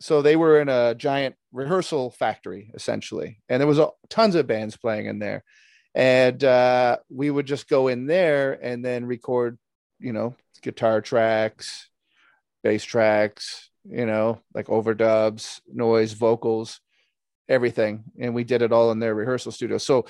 [0.00, 4.46] So they were in a giant rehearsal factory essentially, and there was a, tons of
[4.46, 5.42] bands playing in there,
[5.94, 9.58] and uh, we would just go in there and then record,
[9.98, 11.88] you know, guitar tracks,
[12.64, 16.80] bass tracks, you know, like overdubs, noise, vocals,
[17.48, 18.02] everything.
[18.18, 19.78] And we did it all in their rehearsal studio.
[19.78, 20.06] So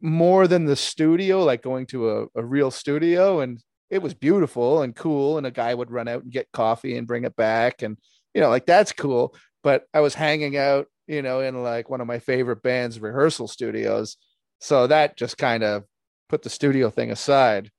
[0.00, 4.82] more than the studio, like going to a, a real studio and it was beautiful
[4.82, 5.36] and cool.
[5.36, 7.82] And a guy would run out and get coffee and bring it back.
[7.82, 7.98] And,
[8.32, 9.34] you know, like that's cool.
[9.62, 13.48] But I was hanging out, you know, in like one of my favorite bands' rehearsal
[13.48, 14.16] studios.
[14.60, 15.84] So that just kind of
[16.28, 17.70] put the studio thing aside,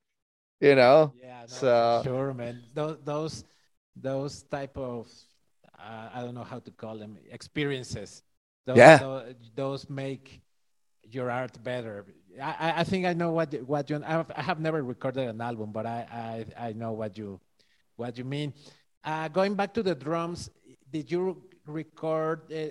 [0.59, 1.13] you know?
[1.15, 2.61] Yeah, no, so sure, man.
[2.73, 3.45] Those, those
[3.95, 5.07] those type of
[5.77, 8.23] uh, I don't know how to call them experiences.
[8.65, 8.97] Those, yeah.
[8.97, 10.41] Those, those, make
[11.09, 12.05] your art better.
[12.41, 14.01] I, I think I know what what you.
[14.05, 17.39] I have, I have never recorded an album, but I, I, I know what you
[17.95, 18.53] what you mean.
[19.03, 20.49] Uh, going back to the drums,
[20.91, 22.67] did you record uh,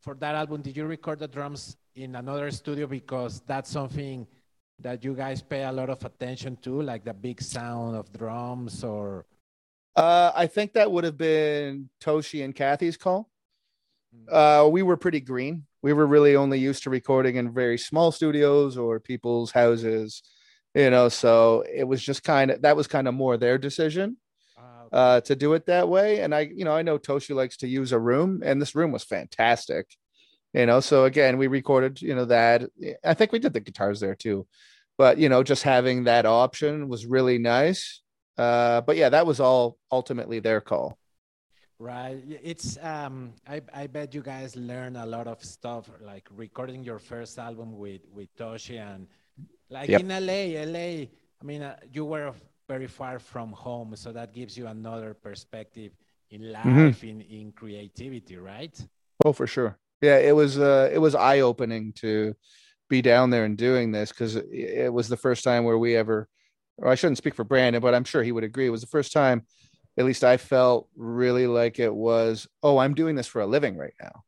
[0.00, 0.62] for that album?
[0.62, 4.26] Did you record the drums in another studio because that's something
[4.80, 8.82] that you guys pay a lot of attention to, like the big sound of drums
[8.82, 9.26] or
[9.96, 13.30] uh, I think that would have been Toshi and Cathy's call.
[14.12, 14.34] Hmm.
[14.34, 15.66] Uh, we were pretty green.
[15.82, 20.22] We were really only used to recording in very small studios or people's houses,
[20.74, 21.08] you know.
[21.08, 24.16] So it was just kind of that was kind of more their decision
[24.58, 26.20] ah, uh, to do it that way.
[26.20, 28.92] And I, you know, I know Toshi likes to use a room, and this room
[28.92, 29.86] was fantastic,
[30.52, 30.80] you know.
[30.80, 32.64] So again, we recorded, you know, that.
[33.04, 34.46] I think we did the guitars there too,
[34.96, 38.00] but you know, just having that option was really nice
[38.38, 40.98] uh, but yeah, that was all ultimately their call.
[41.78, 42.22] Right.
[42.42, 46.98] It's um I I bet you guys learn a lot of stuff like recording your
[46.98, 49.08] first album with with Toshi and
[49.68, 50.00] like yep.
[50.00, 52.32] in LA, LA, I mean uh, you were
[52.68, 55.92] very far from home so that gives you another perspective
[56.30, 56.52] in mm-hmm.
[56.52, 57.20] life mm-hmm.
[57.20, 58.74] in in creativity, right?
[59.24, 59.78] Oh, for sure.
[60.00, 62.34] yeah, it was uh, it was eye opening to
[62.88, 65.96] be down there and doing this because it, it was the first time where we
[65.96, 66.28] ever,
[66.78, 68.66] or I shouldn't speak for Brandon, but I'm sure he would agree.
[68.66, 69.46] It was the first time,
[69.96, 72.48] at least I felt really like it was.
[72.62, 74.24] Oh, I'm doing this for a living right now.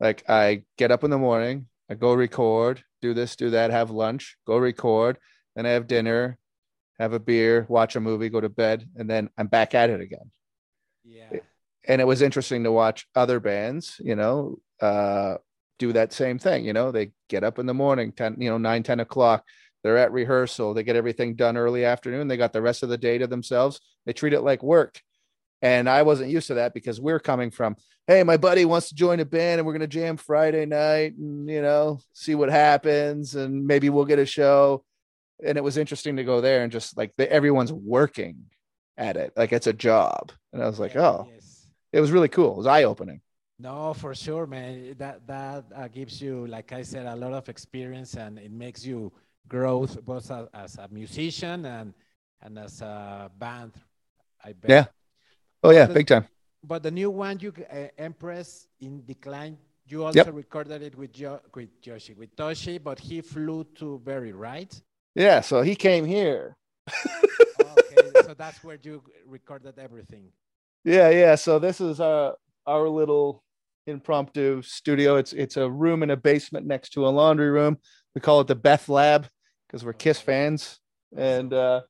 [0.00, 3.90] Like I get up in the morning, I go record, do this, do that, have
[3.90, 5.18] lunch, go record,
[5.54, 6.38] then I have dinner,
[6.98, 10.00] have a beer, watch a movie, go to bed, and then I'm back at it
[10.00, 10.30] again.
[11.04, 11.40] Yeah.
[11.86, 15.36] And it was interesting to watch other bands, you know, uh,
[15.78, 16.64] do that same thing.
[16.64, 19.44] You know, they get up in the morning, 10, you know, 9, 10 o'clock.
[19.82, 20.74] They're at rehearsal.
[20.74, 22.28] They get everything done early afternoon.
[22.28, 23.80] They got the rest of the day to themselves.
[24.06, 25.00] They treat it like work.
[25.60, 28.94] And I wasn't used to that because we're coming from, hey, my buddy wants to
[28.94, 32.50] join a band and we're going to jam Friday night and, you know, see what
[32.50, 33.36] happens.
[33.36, 34.84] And maybe we'll get a show
[35.44, 38.36] and it was interesting to go there and just like the, everyone's working
[38.96, 41.66] at it like it's a job and i was like oh yes.
[41.92, 43.20] it was really cool it was eye-opening
[43.58, 47.48] no for sure man that that uh, gives you like i said a lot of
[47.48, 49.10] experience and it makes you
[49.48, 51.94] growth both as, as a musician and
[52.42, 53.72] and as a band
[54.44, 54.84] i bet yeah
[55.62, 56.26] oh yeah the, big time
[56.64, 60.32] but the new one you uh, empress in decline you also yep.
[60.32, 64.80] recorded it with jo- with Joshi with Toshi but he flew to Barrie right
[65.14, 66.56] yeah, so he came here.
[67.60, 70.28] okay, so that's where you recorded everything.
[70.84, 71.34] Yeah, yeah.
[71.34, 73.42] So this is our our little
[73.86, 75.16] impromptu studio.
[75.16, 77.78] It's it's a room in a basement next to a laundry room.
[78.14, 79.26] We call it the Beth Lab
[79.66, 80.78] because we're Kiss fans.
[81.16, 81.82] And uh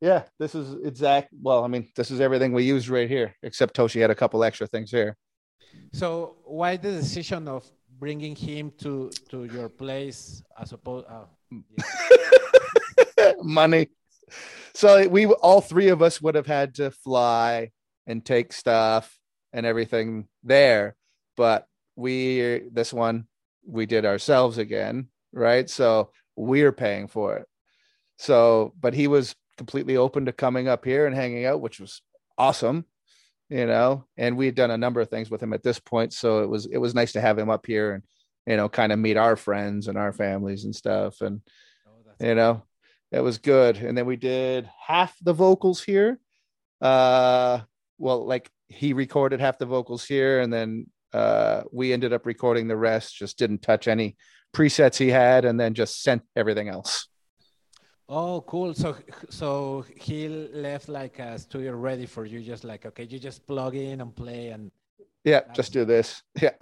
[0.00, 1.30] yeah, this is exact.
[1.40, 4.44] Well, I mean, this is everything we use right here, except Toshi had a couple
[4.44, 5.16] extra things here.
[5.92, 7.64] So, why the decision of
[7.98, 11.06] bringing him to to your place as opposed?
[11.06, 11.24] Uh,
[13.18, 13.32] yeah.
[13.42, 13.88] money.
[14.74, 17.70] So we all three of us would have had to fly
[18.06, 19.18] and take stuff
[19.52, 20.96] and everything there,
[21.36, 23.26] but we this one
[23.66, 25.68] we did ourselves again, right?
[25.68, 27.46] So we're paying for it.
[28.18, 32.00] So, but he was completely open to coming up here and hanging out, which was
[32.38, 32.84] awesome,
[33.48, 34.04] you know.
[34.16, 36.48] And we had done a number of things with him at this point, so it
[36.48, 38.02] was it was nice to have him up here and
[38.46, 41.40] you know kind of meet our friends and our families and stuff, and
[41.86, 42.62] oh, you know
[43.12, 43.76] it was good.
[43.76, 46.18] And then we did half the vocals here.
[46.80, 47.60] Uh,
[47.98, 52.68] well, like he recorded half the vocals here, and then uh, we ended up recording
[52.68, 53.16] the rest.
[53.16, 54.16] Just didn't touch any
[54.54, 57.08] presets he had, and then just sent everything else.
[58.08, 58.74] Oh, cool.
[58.74, 58.96] So,
[59.30, 62.40] so he left like a studio ready for you.
[62.40, 64.70] Just like, okay, you just plug in and play, and
[65.24, 66.22] yeah, just do this.
[66.42, 66.54] Yeah.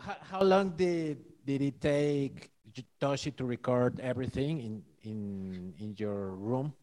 [0.00, 2.50] how, how long did did it take
[3.00, 6.74] Toshi to record everything in in in your room?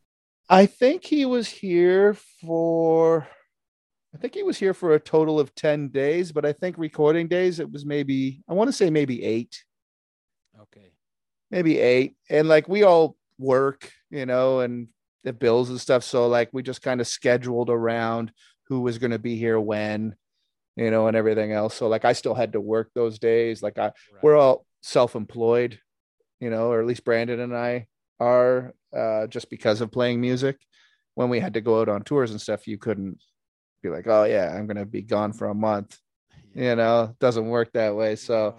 [0.49, 3.27] I think he was here for
[4.13, 7.27] I think he was here for a total of 10 days, but I think recording
[7.27, 9.63] days it was maybe I want to say maybe 8.
[10.63, 10.91] Okay.
[11.49, 12.15] Maybe 8.
[12.29, 14.89] And like we all work, you know, and
[15.23, 18.33] the bills and stuff, so like we just kind of scheduled around
[18.67, 20.15] who was going to be here when,
[20.75, 21.75] you know, and everything else.
[21.75, 23.63] So like I still had to work those days.
[23.63, 23.93] Like I right.
[24.21, 25.79] we're all self-employed,
[26.39, 27.87] you know, or at least Brandon and I
[28.19, 30.57] are uh, just because of playing music.
[31.15, 33.19] When we had to go out on tours and stuff, you couldn't
[33.81, 35.99] be like, "Oh yeah, I'm gonna be gone for a month."
[36.53, 36.69] Yeah.
[36.69, 38.15] You know, doesn't work that way.
[38.15, 38.55] So, no, no.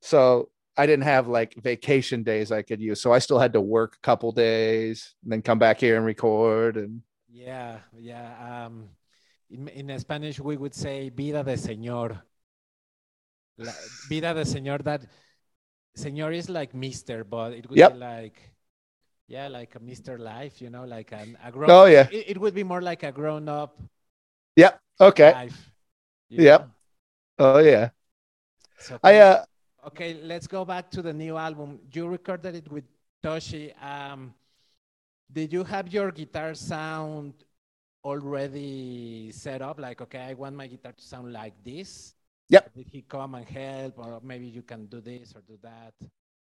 [0.00, 3.00] so I didn't have like vacation days I could use.
[3.00, 6.04] So I still had to work a couple days and then come back here and
[6.04, 6.76] record.
[6.76, 8.66] And yeah, yeah.
[8.66, 8.90] Um,
[9.50, 12.22] in, in Spanish, we would say "vida de señor."
[13.58, 13.72] La,
[14.08, 14.84] vida de señor.
[14.84, 15.02] That
[15.96, 17.94] señor is like Mister, but it would yep.
[17.94, 18.52] be like
[19.28, 20.18] yeah, like a Mr.
[20.18, 21.70] Life, you know, like an, a grown.
[21.70, 22.08] Oh yeah.
[22.10, 23.78] It, it, would be more like a grown up.
[24.58, 24.80] Yep.
[25.00, 25.32] Okay.
[25.32, 25.70] Life,
[26.30, 26.60] yep.
[27.38, 27.54] Know?
[27.54, 27.90] Oh yeah.
[28.78, 29.44] So, I uh.
[29.86, 31.78] Okay, let's go back to the new album.
[31.94, 32.84] You recorded it with
[33.22, 33.70] Toshi.
[33.80, 34.34] Um,
[35.30, 37.34] did you have your guitar sound
[38.02, 39.78] already set up?
[39.78, 42.14] Like, okay, I want my guitar to sound like this.
[42.50, 42.74] Yep.
[42.74, 45.94] Did he come and help, or maybe you can do this or do that?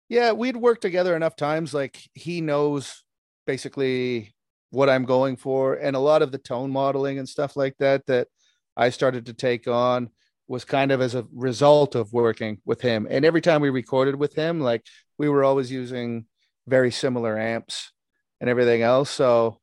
[0.09, 1.73] yeah, we'd worked together enough times.
[1.73, 3.05] Like he knows
[3.47, 4.35] basically
[4.72, 8.06] what I'm going for, and a lot of the tone modeling and stuff like that
[8.06, 8.28] that
[8.76, 10.08] I started to take on
[10.48, 13.06] was kind of as a result of working with him.
[13.08, 14.85] And every time we recorded with him, like
[15.18, 16.26] we were always using
[16.66, 17.92] very similar amps
[18.40, 19.11] and everything else.
[19.11, 19.61] So,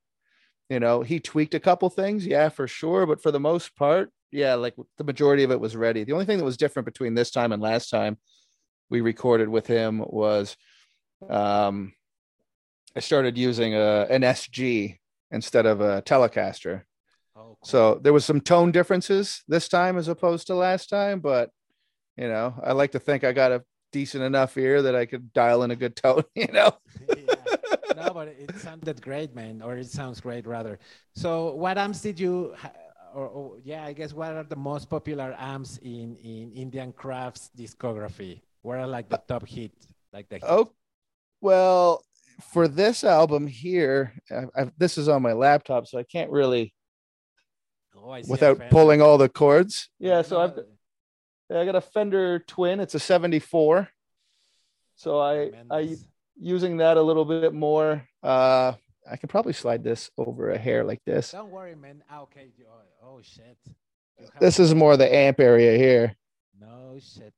[0.70, 3.06] you know, he tweaked a couple things, yeah, for sure.
[3.06, 6.04] But for the most part, yeah, like the majority of it was ready.
[6.04, 8.18] The only thing that was different between this time and last time
[8.90, 10.56] we recorded with him was
[11.30, 11.94] um,
[12.96, 14.99] I started using a, an SG
[15.32, 16.84] instead of a Telecaster.
[17.36, 17.58] Oh, cool.
[17.64, 21.52] So there was some tone differences this time as opposed to last time, but
[22.18, 25.32] You know, I like to think I got a decent enough ear that I could
[25.34, 26.24] dial in a good tone.
[26.36, 26.72] You know.
[27.18, 27.36] yeah.
[27.96, 30.80] No, but it sounded great, man, or it sounds great rather.
[31.16, 32.56] So, what amps did you?
[33.14, 37.50] Or, or, yeah, I guess what are the most popular amps in in Indian Crafts
[37.58, 38.42] discography?
[38.62, 39.74] What are like the top hit,
[40.14, 40.46] like the hit?
[40.48, 40.72] oh,
[41.42, 42.04] well,
[42.42, 46.74] for this album here, I, I, this is on my laptop, so I can't really
[47.96, 49.90] Oh, I see without pulling all the chords.
[50.00, 50.58] Yeah, so I've
[51.52, 52.80] I got a Fender Twin.
[52.80, 53.90] It's a 74.
[54.96, 55.98] So I I
[56.40, 58.08] using that a little bit more.
[58.24, 58.74] Uh
[59.10, 61.32] I can probably slide this over a hair like this.
[61.32, 62.04] Don't worry, man.
[62.24, 62.52] Okay.
[62.58, 62.66] you-
[63.04, 63.58] Oh, oh shit.
[64.40, 66.16] This is more the amp area here.
[66.60, 67.34] no shit.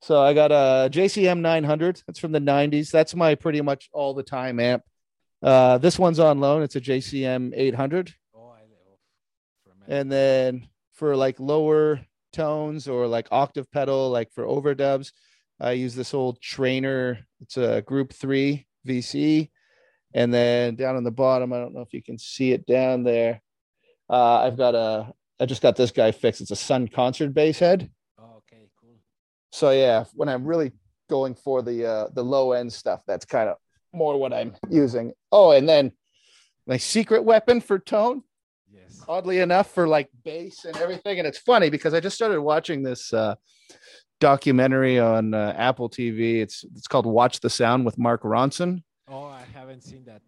[0.00, 2.02] So I got a JCM 900.
[2.06, 2.90] That's from the 90s.
[2.90, 4.84] That's my pretty much all the time amp.
[5.42, 6.62] Uh, this one's on loan.
[6.62, 8.14] It's a JCM 800.
[8.34, 9.92] Oh, I.
[9.92, 12.00] And then for like lower
[12.32, 15.12] tones or like octave pedal, like for overdubs,
[15.60, 17.18] I use this old Traynor.
[17.40, 19.50] It's a group three VC.
[20.14, 23.02] And then down on the bottom, I don't know if you can see it down
[23.02, 23.42] there.
[24.08, 26.40] Uh, I've got a, I just got this guy fixed.
[26.40, 27.90] It's a Sunn concert bass head.
[29.52, 30.72] So yeah, when I'm really
[31.08, 33.56] going for the uh, the low end stuff, that's kind of
[33.92, 35.12] more what I'm using.
[35.32, 35.92] Oh, and then
[36.66, 38.22] my secret weapon for tone,
[38.72, 39.02] Yes.
[39.08, 41.18] oddly enough, for like bass and everything.
[41.18, 43.36] And it's funny because I just started watching this uh,
[44.20, 46.40] documentary on uh, Apple TV.
[46.42, 48.82] It's it's called Watch the Sound with Mark Ronson.
[49.08, 50.20] Oh, I haven't seen that.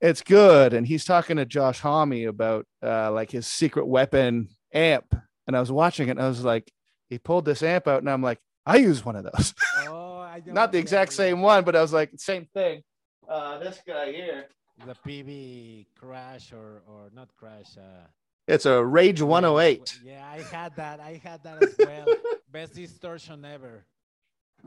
[0.00, 5.14] It's good, and he's talking to Josh Homme about uh, like his secret weapon amp.
[5.46, 6.70] And I was watching it, and I was like,
[7.08, 9.54] he pulled this amp out, and I'm like, I use one of those.
[9.86, 12.82] Oh, not the exact same one, but I was like, same thing.
[13.28, 14.46] Uh, this guy here,
[14.84, 17.76] The Peavey crash or or not crash.
[17.78, 18.06] Uh,
[18.48, 20.00] it's a Rage 108.
[20.04, 20.98] Yeah, I had that.
[20.98, 22.06] I had that as well.
[22.52, 23.86] Best distortion ever.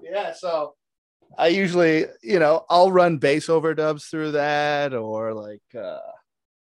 [0.01, 0.75] Yeah, so
[1.37, 5.99] I usually, you know, I'll run bass overdubs through that, or like, uh,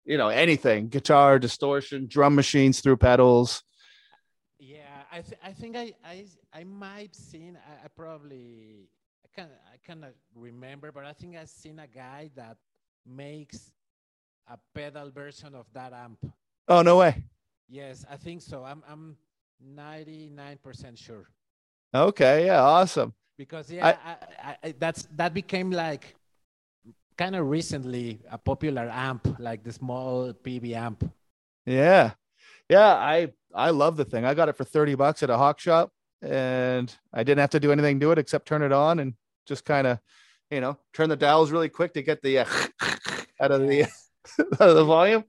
[0.06, 3.64] you know, anything, guitar distortion, drum machines through pedals.
[5.18, 7.58] I th- I think I I I might seen.
[7.58, 8.88] I, I probably
[9.26, 12.58] I can I cannot remember, but I think I've seen a guy that
[13.04, 13.72] makes
[14.48, 16.20] a pedal version of that amp.
[16.68, 17.24] Oh no way.
[17.68, 18.64] Yes, I think so.
[18.64, 19.18] I'm I'm
[19.60, 21.26] 99% sure
[21.96, 23.14] Okay, yeah, awesome.
[23.38, 24.12] because yeah, I,
[24.50, 26.16] I, I, that's that became like
[27.18, 31.10] kind of recently a popular amp, like the small Peavey amp.
[31.66, 32.12] Yeah,
[32.70, 34.24] yeah, I I love the thing.
[34.24, 35.92] I got it for thirty bucks at a hawk shop,
[36.22, 39.14] and I didn't have to do anything to it except turn it on and
[39.48, 40.00] just kind of,
[40.52, 42.46] you know, turn the dials really quick to get the uh,
[43.42, 43.84] out of the
[44.60, 45.24] out of the volume.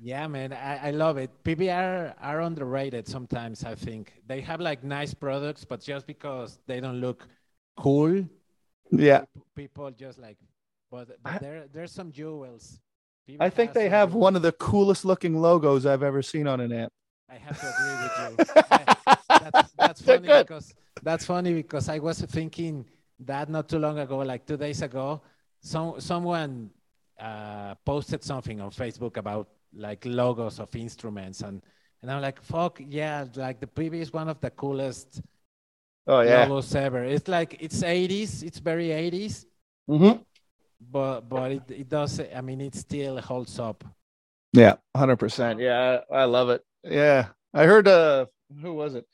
[0.00, 1.30] Yeah, man, I, I love it.
[1.42, 3.64] PBR are underrated sometimes.
[3.64, 7.26] I think they have like nice products, but just because they don't look
[7.76, 8.24] cool,
[8.92, 9.24] Yeah,
[9.56, 10.38] people just like.
[10.90, 12.78] But, I- there there's some jewels.
[13.28, 14.22] Peavey I think they have jewels.
[14.22, 16.92] one of the coolest looking logos I've ever seen on an amp.
[17.30, 18.62] I have to agree with you.
[18.70, 20.46] I- that's, that's funny good.
[20.46, 22.84] because that's funny because I was thinking
[23.20, 25.20] that not too long ago, like two days ago,
[25.60, 26.70] some someone
[27.20, 31.62] uh, posted something on Facebook about like logos of instruments and
[32.02, 35.20] and I'm like, fuck yeah, like the Peavey is one of the coolest
[36.06, 36.42] Oh yeah.
[36.44, 37.04] logos ever.
[37.04, 39.44] It's like it's 80s, it's very 80s,
[39.90, 40.22] Mm-hmm.
[40.90, 42.20] but but it, it does.
[42.20, 43.84] I mean, it still holds up.
[44.52, 45.60] Yeah, hundred percent.
[45.60, 46.62] Yeah, I I love it.
[46.84, 47.88] Yeah, I heard.
[47.88, 48.26] Uh,
[48.62, 48.98] who was it?
[49.04, 49.06] It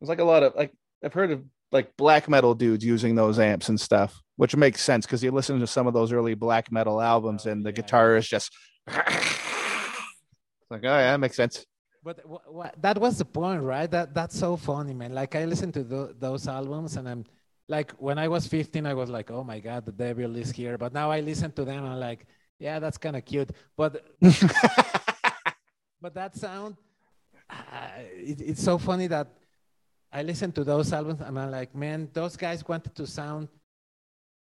[0.00, 0.72] was like a lot of like
[1.04, 5.06] I've heard of like black metal dudes using those amps and stuff, which makes sense
[5.06, 7.72] because you listen to some of those early black metal albums Oh, and the yeah,
[7.72, 8.52] guitar is just
[8.86, 9.06] like,
[10.72, 11.66] oh yeah, that makes sense.
[12.02, 13.90] But wh- wh- that was the point, right?
[13.90, 15.12] That that's so funny, man.
[15.14, 17.24] Like I listened to tho- those albums, and I'm
[17.68, 20.76] like, when I was 15, I was like, oh my god, the devil is here.
[20.78, 22.26] But now I listen to them, and I'm like,
[22.58, 23.50] yeah, that's kind of cute.
[23.76, 24.04] But
[26.00, 26.76] but that sound,
[28.16, 29.28] it, it's so funny that
[30.12, 33.48] I listen to those albums, and I'm like, man, those guys wanted to sound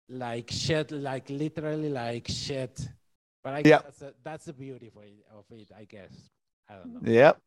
[0.08, 2.86] like shit, like literally like shit.
[3.42, 3.78] But I guess Yeah.
[3.82, 6.12] that's, the, that's the beauty of it, of it, I guess.
[6.68, 7.10] I don't know.
[7.10, 7.38] yep.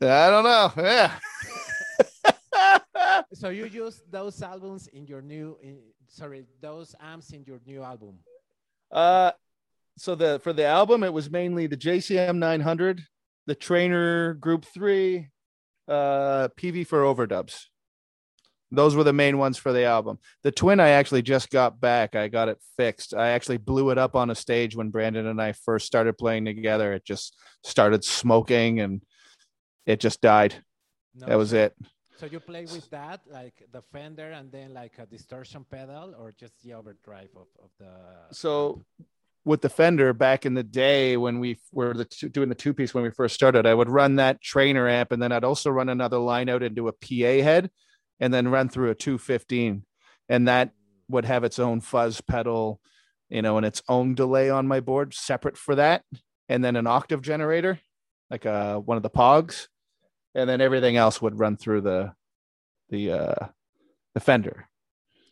[0.00, 0.72] I don't know.
[0.82, 1.12] Yeah.
[3.34, 7.82] So you use those albums in your new, in, sorry, those amps in your new
[7.82, 8.18] album.
[8.90, 9.32] Uh,
[9.96, 13.02] so the for the album, it was mainly the JCM 900,
[13.46, 15.28] the Traynor Group Three,
[15.88, 17.66] uh, Peavey for overdubs.
[18.70, 20.18] Those were the main ones for the album.
[20.44, 22.16] The Twin, I actually just got back.
[22.16, 23.12] I got it fixed.
[23.14, 26.46] I actually blew it up on a stage when Brandon and I first started playing
[26.46, 26.94] together.
[26.94, 29.02] It just started smoking and
[29.84, 30.54] it just died.
[31.14, 31.76] No, That was it.
[32.16, 36.32] So you play with that, like the Fender, and then like a distortion pedal, or
[36.32, 37.92] just the overdrive of, of the.
[38.30, 38.84] So
[39.44, 42.72] with the Fender back in the day when we were the two, doing the two
[42.72, 45.70] piece when we first started, I would run that Traynor amp, and then I'd also
[45.70, 47.70] run another line out into a PA head,
[48.20, 49.84] and then run through a 215,
[50.28, 50.70] and that
[51.08, 52.80] would have its own fuzz pedal,
[53.28, 56.04] you know, and its own delay on my board separate for that,
[56.48, 57.80] and then an octave generator,
[58.30, 59.66] like uh one of the Pogs,
[60.34, 62.12] and then everything else would run through the
[62.90, 63.46] the uh
[64.14, 64.68] the Fender.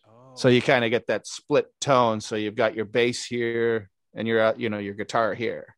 [0.08, 2.20] Oh, So you kind of get that split tone.
[2.20, 5.74] So you've got your bass here and your uh, you know your guitar here.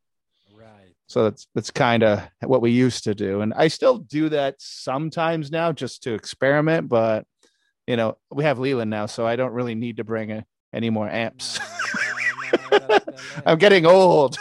[0.55, 0.95] right.
[1.07, 4.57] So that's that's kind of what we used to do, and I still do that
[4.59, 6.89] sometimes now just to experiment.
[6.89, 7.27] But
[7.87, 10.91] you know we have Leland now, so I don't really need to bring a, any
[10.91, 11.61] more amps.
[12.71, 12.99] No, no, no,
[13.47, 14.39] I'm getting old.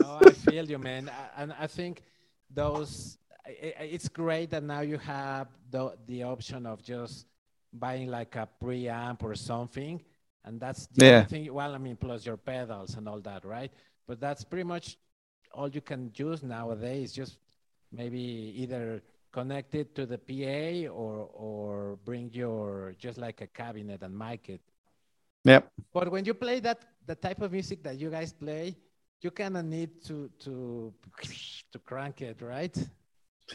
[0.00, 1.10] no, I feel you, man.
[1.36, 2.02] And I think
[2.50, 7.26] those, it's great that now you have the, the option of just
[7.72, 10.00] buying like a preamp or something.
[10.44, 11.24] And that's the Yeah.
[11.24, 11.52] thing.
[11.52, 13.70] Well, I mean, plus your pedals and all that, right?
[14.06, 14.98] But that's pretty much
[15.52, 17.12] all you can use nowadays.
[17.12, 17.38] Just
[17.92, 18.18] maybe
[18.56, 24.16] either connect it to the PA or, or bring your, just like a cabinet and
[24.18, 24.60] mic it.
[25.44, 25.70] Yep.
[25.92, 28.76] But when you play that the type of music that you guys play,
[29.20, 30.92] you kind of need to to
[31.72, 32.76] to crank it, right?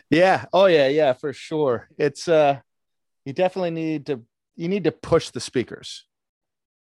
[0.09, 0.45] Yeah.
[0.53, 0.87] Oh yeah.
[0.87, 1.13] Yeah.
[1.13, 1.89] For sure.
[1.97, 2.59] It's uh,
[3.25, 4.23] you definitely need to
[4.55, 6.06] you need to push the speakers.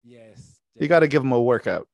[0.04, 0.60] Yes.
[0.76, 1.88] You got to give them a workout.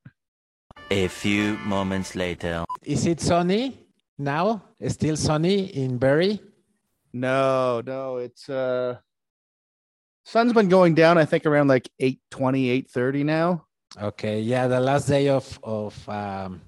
[0.90, 2.64] A few moments later.
[2.82, 3.86] Is it sunny
[4.18, 4.62] now?
[4.88, 6.40] Still sunny in Barrie?
[7.12, 8.96] No, no, it's uh
[10.24, 13.66] sun's been going down, I think around like 820, 830 now.
[14.00, 14.40] Okay.
[14.40, 16.60] Yeah, the last day of of um,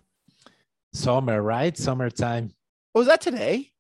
[0.93, 1.77] summer, right?
[1.77, 2.53] Summertime.
[2.95, 3.71] Oh, was that today?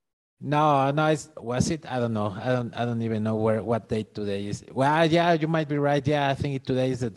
[0.40, 1.84] No, no, it's, was it?
[1.88, 2.36] I don't know.
[2.40, 2.74] I don't.
[2.74, 4.64] I don't even know where what date today is.
[4.72, 6.04] Well, yeah, you might be right.
[6.06, 7.12] Yeah, I think today is the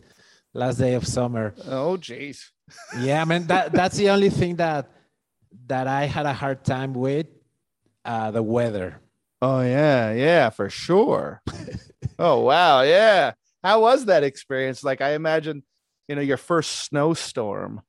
[0.56, 1.53] last day of summer.
[1.68, 2.49] Oh, jeez.
[2.99, 4.89] yeah i mean that that's the only thing that
[5.68, 7.28] that i had a hard time with
[8.03, 8.97] uh the weather
[9.41, 11.43] Oh yeah, yeah, for sure.
[12.18, 13.34] oh wow, yeah.
[13.62, 14.82] How was that experience?
[14.84, 15.62] Like I imagine,
[16.08, 17.82] you know, your first snowstorm.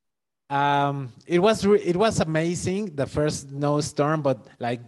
[0.51, 4.81] um it was re- it was amazing the first snowstorm but like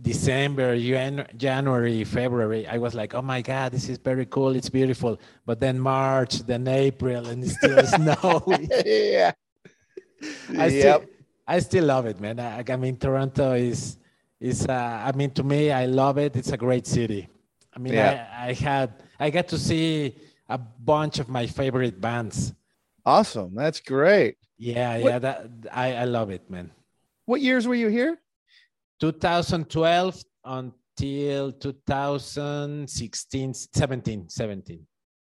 [0.00, 4.68] december Jan- january february i was like oh my god this is very cool it's
[4.70, 9.32] beautiful but then march then april and it's still snowy yeah.
[10.58, 10.70] I yep.
[11.02, 11.04] still,
[11.46, 12.40] I still love it, man.
[12.40, 13.98] I, I mean, Toronto is
[14.40, 14.66] is.
[14.66, 14.72] Uh,
[15.06, 16.34] I mean, to me, I love it.
[16.34, 17.28] It's a great city.
[17.74, 18.26] I mean, Yeah.
[18.36, 20.16] I, I had I got to see
[20.48, 22.52] a bunch of my favorite bands.
[23.06, 23.54] Awesome.
[23.54, 24.36] That's great.
[24.58, 25.18] Yeah, What- yeah.
[25.20, 26.72] That I, I love it, man.
[27.26, 28.18] What years were you here?
[29.00, 34.86] 2012 until 2016, 17, 17.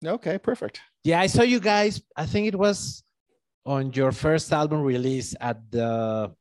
[0.04, 0.80] Okay, perfect.
[1.04, 2.02] Yeah, I saw you guys.
[2.16, 3.02] I think it was
[3.64, 6.32] on your first album release at the.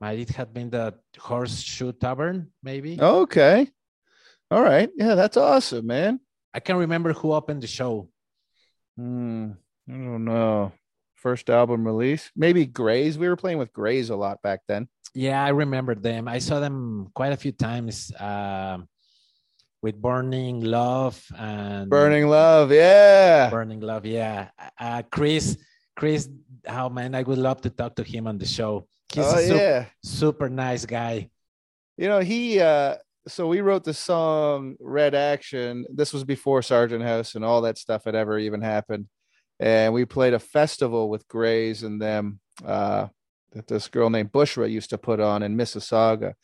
[0.00, 3.00] Might it have been the Horseshoe Tavern, maybe?
[3.00, 3.68] Okay.
[4.50, 4.90] All right.
[4.96, 6.18] Yeah, that's awesome, man.
[6.52, 8.08] I can't remember who opened the show.
[8.96, 9.52] Hmm.
[9.88, 10.72] I don't know.
[11.22, 12.32] First album release.
[12.34, 13.16] Maybe Greys.
[13.16, 14.88] We were playing with Greys a lot back then.
[15.14, 16.26] Yeah, I remember them.
[16.26, 18.88] I saw them quite a few times um,
[19.82, 22.72] with Burning Love and Burning Love.
[22.72, 23.50] Yeah.
[23.50, 24.04] Burning Love.
[24.04, 24.50] Yeah,
[24.80, 25.56] uh, Chris.
[25.94, 26.28] Chris,
[26.66, 28.88] oh man, I would love to talk to him on the show.
[29.14, 29.84] He's oh a super, yeah.
[30.02, 31.30] super nice guy.
[31.96, 32.96] You know, he uh
[33.28, 35.86] so we wrote the song Red Action.
[35.88, 39.06] This was before Sargent House and all that stuff had ever even happened.
[39.62, 43.06] And we played a festival with Greys and them uh
[43.52, 46.34] that this girl named Bushra used to put on in Mississauga.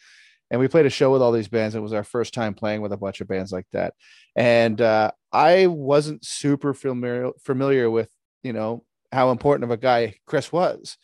[0.50, 1.74] And we played a show with all these bands.
[1.74, 3.94] It was our first time playing with a bunch of bands like that.
[4.36, 8.08] And uh I wasn't super familiar familiar with,
[8.44, 10.96] you know, how important of a guy Chris was.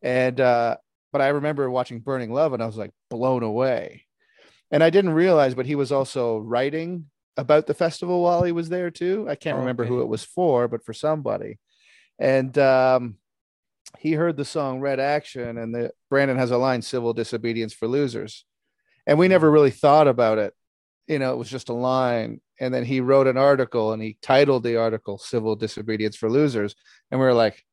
[0.00, 0.78] And uh
[1.12, 4.06] but I remember watching Burning Love and I was like blown away.
[4.70, 8.68] And I didn't realize, but he was also writing about the festival while he was
[8.68, 9.26] there too.
[9.28, 11.58] I can't remember who it was for, but for somebody.
[12.18, 13.16] And um,
[13.98, 17.86] he heard the song Red Action, and the Brandon has a line civil disobedience for
[17.86, 18.44] losers.
[19.06, 20.52] And we never really thought about it.
[21.06, 22.40] You know, it was just a line.
[22.60, 26.74] And then he wrote an article and he titled the article Civil Disobedience for Losers.
[27.10, 27.64] And we were like,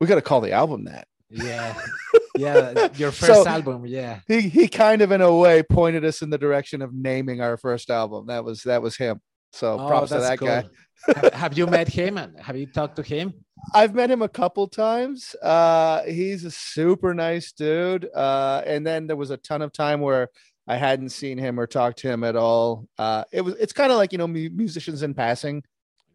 [0.00, 1.08] we got to call the album that.
[1.28, 1.74] Yeah,
[2.38, 2.88] yeah.
[2.96, 3.86] Your first So- album.
[3.86, 4.20] Yeah.
[4.28, 7.56] he he kind of in a way pointed us in the direction of naming our
[7.56, 8.26] first album.
[8.28, 9.20] That was that was him.
[9.52, 10.62] So Oh, props to that guy.
[10.62, 11.14] cool.
[11.22, 12.18] have, have you met him?
[12.18, 13.32] and Have you talked to him?
[13.74, 15.34] I've met him a couple times.
[15.42, 18.08] Uh, he's a super nice dude.
[18.14, 20.28] Uh, and then there was a ton of time where
[20.66, 22.86] I hadn't seen him or talked to him at all.
[22.98, 25.62] Uh, it was it's kind of like you know mu- musicians in passing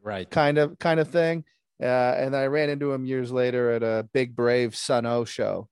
[0.04, 0.30] Right.
[0.30, 1.44] kind of kind of thing.
[1.82, 1.86] Uh,
[2.18, 5.68] and I ran into him years later at a Big Brave Sunn O))) show,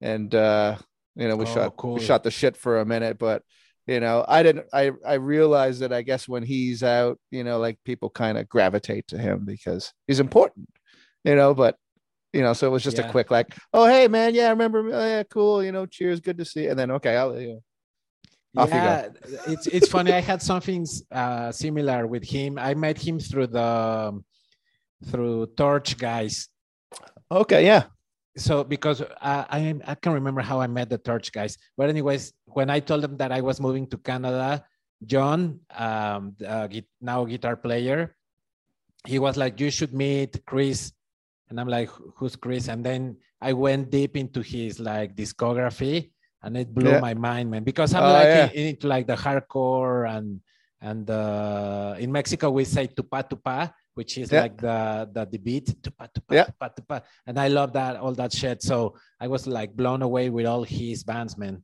[0.00, 0.76] and uh,
[1.16, 1.94] you know we Oh, shot cool.
[1.94, 3.42] we shot the shit for a minute, but
[3.86, 7.58] you know I didn't I I realized that I guess when he's out, you know,
[7.58, 10.68] like people kind of gravitate to him because he's important,
[11.24, 11.54] you know.
[11.54, 11.76] But
[12.32, 13.08] you know, so it was just Yeah.
[13.08, 16.20] a quick like, oh hey man, yeah, I remember, oh, yeah, cool, you know, cheers,
[16.20, 16.70] good to see, you.
[16.70, 17.60] and then okay, I'll you know,
[18.56, 19.08] Off yeah,
[19.46, 20.12] it's it's funny.
[20.12, 22.58] I had something uh, similar with him.
[22.58, 24.20] I met him through the
[25.06, 26.48] through Torche guys.
[27.30, 27.84] okay, yeah,
[28.40, 29.60] So because I I,
[29.92, 31.60] I can remember how I met the Torche guys.
[31.76, 34.64] But anyways, when I told them that I was moving to Canada,
[35.04, 36.66] John, um, uh,
[37.00, 38.16] now guitar player,
[39.06, 40.92] he was like, "You should meet Chris,"
[41.52, 46.12] and I'm like, "Who's Chris?" And then I went deep into his like discography,
[46.42, 47.04] and it blew Yeah.
[47.04, 47.64] my mind, man.
[47.64, 48.48] Because I'm Oh, like yeah.
[48.56, 50.40] in- into like the hardcore and
[50.80, 54.42] and uh, in Mexico we say tupa tupa, which is Yeah.
[54.42, 55.74] like the, the the beat
[56.30, 56.46] Yeah.
[57.26, 58.62] and I love that all that shit.
[58.62, 61.62] So I was like blown away with all his bands, man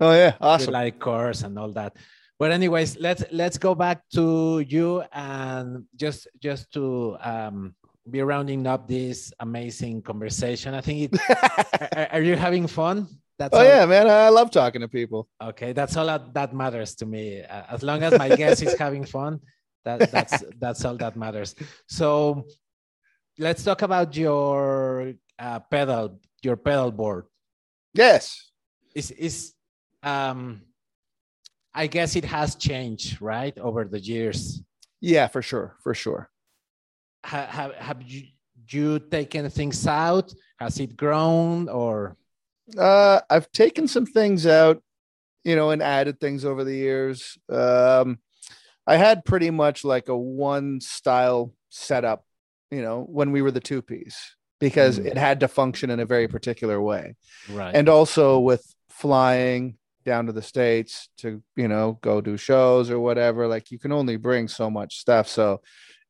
[0.00, 0.72] oh yeah, awesome.
[0.72, 1.94] like chorus and all that.
[2.38, 7.74] But anyways, let's let's go back to you and just just to um,
[8.10, 10.74] be rounding up this amazing conversation.
[10.74, 11.20] I think it,
[11.96, 13.06] are, are you having fun?
[13.38, 15.28] That's oh all- yeah, man, I love talking to people.
[15.40, 17.42] Okay, that's all that, that matters to me.
[17.42, 19.40] Uh, as long as my guest is having fun,
[19.84, 21.54] that that's that's all that matters.
[21.88, 22.46] So
[23.38, 27.26] let's talk about your uh, pedal, your pedal board.
[27.94, 28.50] Yes.
[28.94, 29.54] is is
[30.02, 30.62] um
[31.74, 34.60] I guess it has changed, right, over the years.
[35.00, 36.30] Yeah, for sure, for sure.
[37.24, 38.26] Have have, have you
[38.68, 40.32] you taken things out?
[40.58, 42.16] Has it grown or
[42.78, 44.82] Uh, I've taken some things out,
[45.44, 47.36] you know, and added things over the years.
[47.50, 48.18] Um,
[48.86, 52.24] I had pretty much like a one style setup,
[52.70, 55.06] you know, when we were the two piece because Mm.
[55.06, 57.16] it had to function in a very particular way.
[57.50, 57.74] right?
[57.74, 62.98] And also with flying down to the states to, you know, go do shows or
[62.98, 65.28] whatever, like you can only bring so much stuff.
[65.28, 65.60] So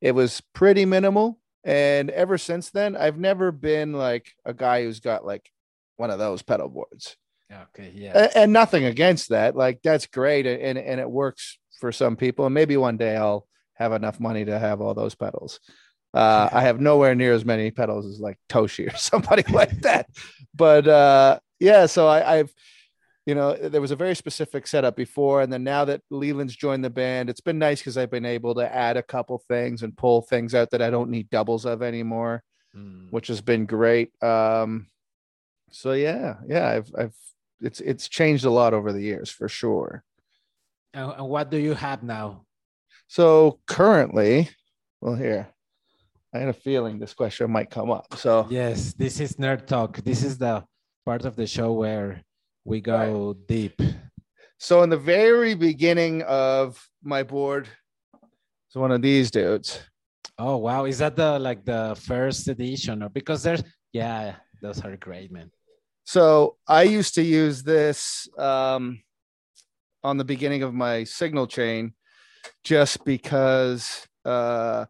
[0.01, 1.39] it was pretty minimal.
[1.65, 5.51] And ever since then, I've never been like a guy who's got like
[5.97, 7.17] one of those pedal boards.
[7.53, 8.13] okay, yeah.
[8.15, 12.15] A- and nothing against that like that's great and, and and it works for some
[12.17, 15.61] people and maybe one day i'll have enough money to have all those pedals
[16.15, 20.07] uh i have nowhere near as many pedals as like toshi or somebody like that
[20.55, 22.53] but uh yeah so i i've
[23.27, 26.85] you know there was a very specific setup before and then now that leland's joined
[26.85, 29.97] the band it's been nice because i've been able to add a couple things and
[29.97, 32.43] pull things out that i don't need doubles of anymore
[32.75, 33.13] Mm.
[33.13, 34.11] which has been great.
[34.25, 34.87] Um,
[35.71, 37.15] so yeah, yeah, I've, I've,
[37.61, 40.05] it's, it's changed a lot over the years for sure.
[40.95, 42.45] And, what do you have now?
[43.09, 44.49] So currently,
[45.01, 45.49] well, here,
[46.35, 48.07] I had a feeling this question might come up.
[48.17, 49.99] So Yes, this is nerd talk.
[49.99, 50.65] This is the
[51.05, 52.23] part of the show where
[52.65, 53.81] we go deep.
[54.59, 57.69] so in the very beginning of my board,
[58.69, 59.81] it's one of these dudes.
[60.39, 63.63] Oh wow, is that the like the first edition or because there's
[63.93, 65.51] yeah, those are great, man.
[66.05, 69.03] So I used to use this um,
[70.05, 71.95] on the beginning of my signal chain
[72.65, 74.85] just because uh,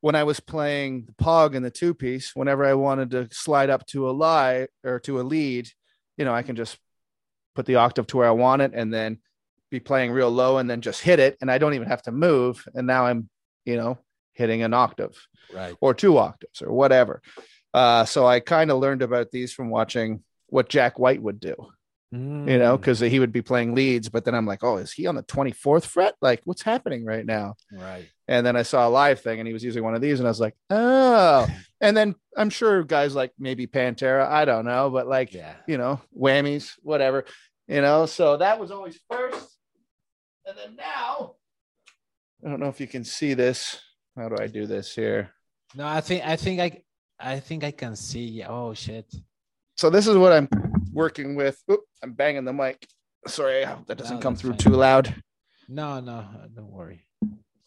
[0.00, 3.70] when I was playing the Pog and the two piece, whenever I wanted to slide
[3.70, 5.68] up to a lie or to a lead,
[6.16, 6.78] you know, I can just
[7.54, 9.18] put the octave to where I want it and then
[9.70, 11.36] be playing real low and then just hit it.
[11.40, 12.64] And I don't even have to move.
[12.74, 13.28] And now I'm,
[13.64, 13.98] you know,
[14.32, 15.16] hitting an octave
[15.52, 15.74] Right.
[15.80, 17.22] or two octaves or whatever.
[17.72, 21.54] Uh, so I kind of learned about these from watching what Jack White would do,
[22.48, 24.92] you know, Mm, because he would be playing leads, but then I'm like, oh, is
[24.92, 26.14] he on the 24th fret?
[26.20, 27.54] Like, what's happening right now?
[27.72, 28.08] right.
[28.28, 30.26] And then I saw a live thing and he was using one of these, and
[30.26, 31.46] I was like, oh.
[31.80, 35.54] And then I'm sure guys like maybe Pantera, I don't know, but like, Yeah.
[35.68, 37.24] you know, whammies, whatever,
[37.68, 38.06] you know.
[38.06, 39.46] So that was always first.
[40.46, 41.34] And then now,
[42.44, 43.78] I don't know if you can see this.
[44.16, 45.30] How do I do this here?
[45.74, 46.82] No, I think I think I
[47.20, 48.42] I think I can see.
[48.48, 49.06] Oh shit.
[49.76, 50.48] so this is what I'm
[50.96, 51.62] working with.
[51.70, 52.86] Oop, I'm banging the mic.
[53.26, 54.58] Sorry, I hope that doesn't No, come through fine.
[54.58, 55.14] too loud.
[55.68, 56.24] No, no,
[56.54, 57.04] don't worry.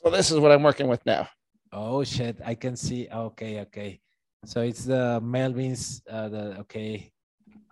[0.04, 1.28] So this is what I'm working with now.
[1.72, 3.08] Oh shit, I can see.
[3.12, 4.00] Okay, okay.
[4.46, 6.02] So it's the Melvin's.
[6.10, 7.12] Uh, the okay.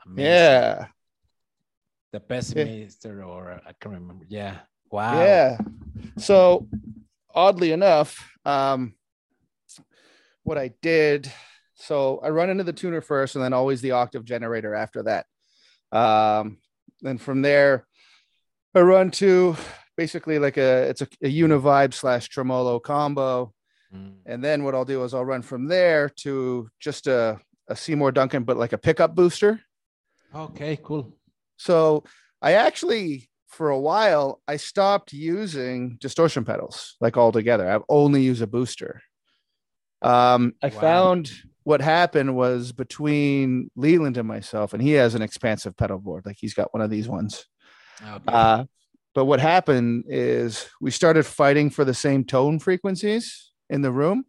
[0.05, 0.25] Amazing.
[0.31, 0.87] Yeah,
[2.13, 4.25] The pessimister, or I can't remember.
[4.29, 4.59] Yeah.
[4.91, 5.19] Wow.
[5.19, 5.57] yeah.
[6.17, 6.67] So
[7.33, 8.11] oddly enough,
[8.45, 8.93] um,
[10.43, 11.29] what I did,
[11.75, 15.25] so I run into the tuner first, and then always the octave generator after that.
[15.91, 16.57] Um,
[17.01, 17.87] then from there,
[18.75, 19.55] I run to
[19.95, 23.53] basically like a it's a, a univibe slash tremolo combo.
[23.93, 24.15] Mm.
[24.25, 28.11] And then what I'll do is I'll run from there to just a, a Seymour
[28.11, 29.61] Duncan, but like a pickup booster.
[30.35, 31.13] Okay, cool.
[31.57, 32.03] So
[32.41, 37.69] I actually, for a while, I stopped using distortion pedals like altogether.
[37.69, 39.01] I've only used a booster.
[40.01, 40.81] Um, I Wow.
[40.81, 41.31] found
[41.67, 46.37] what happened was between Leland and myself, and he has an expansive pedal board, like
[46.39, 47.45] he's got one of these ones.
[48.01, 48.23] Okay.
[48.25, 48.63] Uh,
[49.13, 54.23] but what happened is we started fighting for the same tone frequencies in the room.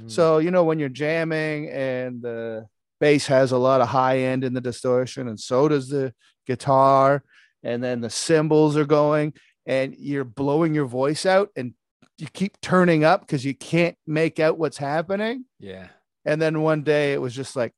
[0.00, 0.10] Mm.
[0.10, 2.66] So, you know, when you're jamming and the
[3.00, 6.14] bass has a lot of high end in the distortion, and so does the
[6.46, 7.22] guitar,
[7.64, 9.34] and then the cymbals are going,
[9.66, 11.74] and you're blowing your voice out, and
[12.16, 15.44] you keep turning up because you can't make out what's happening.
[15.60, 15.88] yeah.
[16.26, 17.72] And then one day it was just like,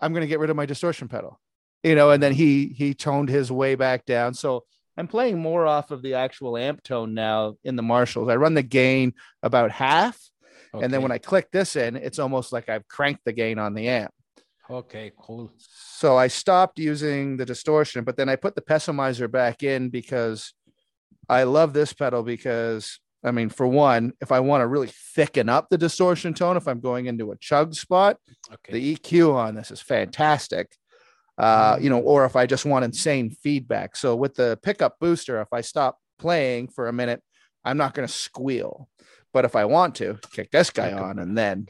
[0.00, 1.38] I'm going to get rid of my distortion pedal,
[1.84, 4.34] you know, and then he, he toned his way back down.
[4.34, 4.64] So
[4.96, 8.28] I'm playing more off of the actual amp tone now in the Marshalls.
[8.28, 9.12] I run the gain
[9.42, 10.18] about half.
[10.72, 13.74] And then when I click this in, it's almost like I've cranked the gain on
[13.74, 14.12] the amp.
[14.70, 15.50] Okay, cool.
[15.58, 20.54] So I stopped using the distortion, but then I put the pessimizer back in because
[21.28, 25.48] I love this pedal because I mean, for one, if I want to really thicken
[25.48, 28.16] up the distortion tone, if I'm going into a chug spot,
[28.52, 28.72] Okay.
[28.72, 30.74] the EQ on this is fantastic.
[31.38, 33.96] Uh, you know, or if I just want insane feedback.
[33.96, 37.22] So with the pickup booster, if I stop playing for a minute,
[37.64, 38.88] I'm not going to squeal.
[39.32, 41.66] But if I want to, kick this guy on and then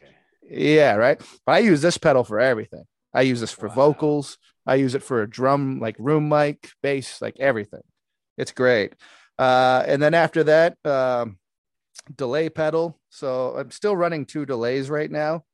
[0.48, 1.20] yeah, right.
[1.46, 2.84] But I use this pedal for everything.
[3.14, 3.74] I use this for Wow.
[3.74, 4.38] vocals.
[4.66, 7.82] I use it for a drum, like room mic, bass, like everything.
[8.38, 8.94] It's great.
[9.38, 11.38] Uh, and then after that, um,
[12.14, 12.98] delay pedal.
[13.08, 15.44] So I'm still running two delays right now.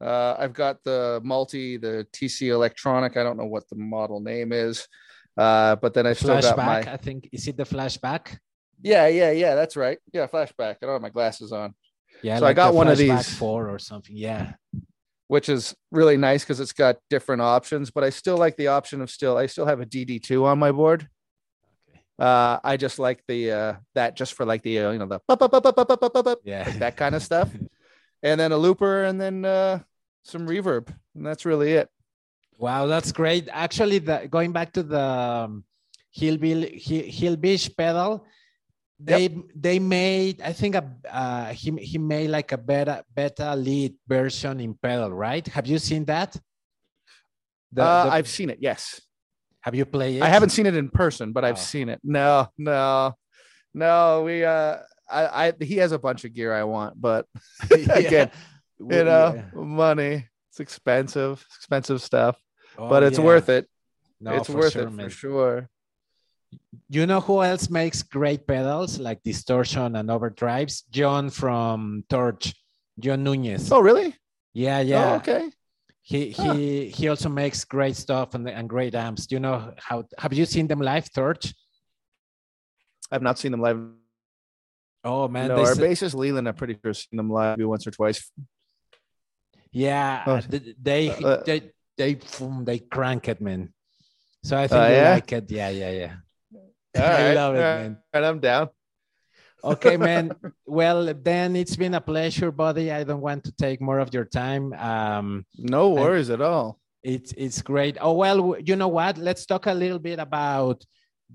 [0.00, 3.16] Uh, I've got the multi, the TC Electronic.
[3.16, 4.86] I don't know what the model name is.
[5.36, 8.38] Uh, but then I still got my I think is it the flashback?
[8.82, 9.54] yeah, yeah, yeah.
[9.54, 9.98] That's right.
[10.12, 10.76] Yeah, flashback.
[10.82, 11.74] I don't have my glasses on.
[12.22, 12.38] Yeah.
[12.38, 13.28] So I got one of these.
[13.36, 14.16] four or something.
[14.16, 14.54] Yeah.
[15.28, 17.90] which is really nice because it's got different options.
[17.90, 20.72] But I still like the option of still I still have a DD2 on my
[20.72, 21.08] board.
[22.18, 25.20] Uh, I just like the uh, that just for like the uh, you know the
[25.26, 27.48] bup, bup, bup, bup, bup, bup, bup, yeah like that kind of stuff,
[28.22, 29.78] and then a looper and then uh,
[30.24, 31.88] some reverb, and that's really it.
[32.58, 33.48] Wow, that's great.
[33.52, 35.64] Actually, the, going back to the um,
[36.10, 38.26] hillbilly hillbish pedal,
[38.98, 39.32] they yep.
[39.54, 44.58] they made I think a uh, he he made like a better better lead version
[44.58, 45.46] in pedal, right?
[45.46, 46.34] Have you seen that?
[47.70, 48.12] The, uh, the...
[48.12, 48.58] I've seen it.
[48.60, 49.00] Yes
[49.68, 50.22] have you played it?
[50.22, 51.68] I haven't seen it in person, but I've Oh.
[51.74, 52.00] seen it.
[52.02, 53.14] No, no,
[53.74, 54.22] no.
[54.24, 54.78] We uh,
[55.10, 57.26] I, I he has a bunch of gear I want, but
[57.70, 58.30] again,
[58.80, 60.26] you know, money.
[60.50, 62.36] It's expensive, expensive stuff,
[62.76, 63.66] but it's worth it.
[63.68, 65.06] Oh, No, it's worth sure, it man.
[65.06, 65.68] for sure.
[66.88, 70.82] You know who else makes great pedals like distortion and overdrives?
[70.90, 72.54] John from Torche,
[72.98, 73.70] John Nunez.
[73.70, 74.16] Oh, really?
[74.54, 75.12] Yeah, yeah.
[75.12, 75.50] Oh, okay.
[76.08, 79.26] He he he also makes great stuff and, and great amps.
[79.26, 81.52] Do you know how have you seen them live, Torche?
[83.12, 83.78] I've not seen them live.
[85.04, 88.24] Oh man, no, our bassist Leland, I'm pretty sure seen them live once or twice.
[89.70, 90.40] yeah, Oh.
[90.40, 92.14] th- they Uh, they they
[92.64, 93.74] they crank it, man.
[94.44, 95.12] So I think Oh, you yeah?
[95.12, 95.50] like it.
[95.50, 96.14] Yeah, yeah, yeah.
[96.96, 97.98] All I right, love it, man.
[98.14, 98.68] right, I'm down.
[99.64, 100.32] Okay, man.
[100.66, 102.90] well, then it's been a pleasure, buddy.
[102.92, 104.72] I don't want to take more of your time.
[104.74, 106.78] Um, No worries at all.
[107.02, 107.96] it's it's great.
[108.00, 109.18] Oh well, you know what?
[109.18, 110.84] Let's talk a little bit about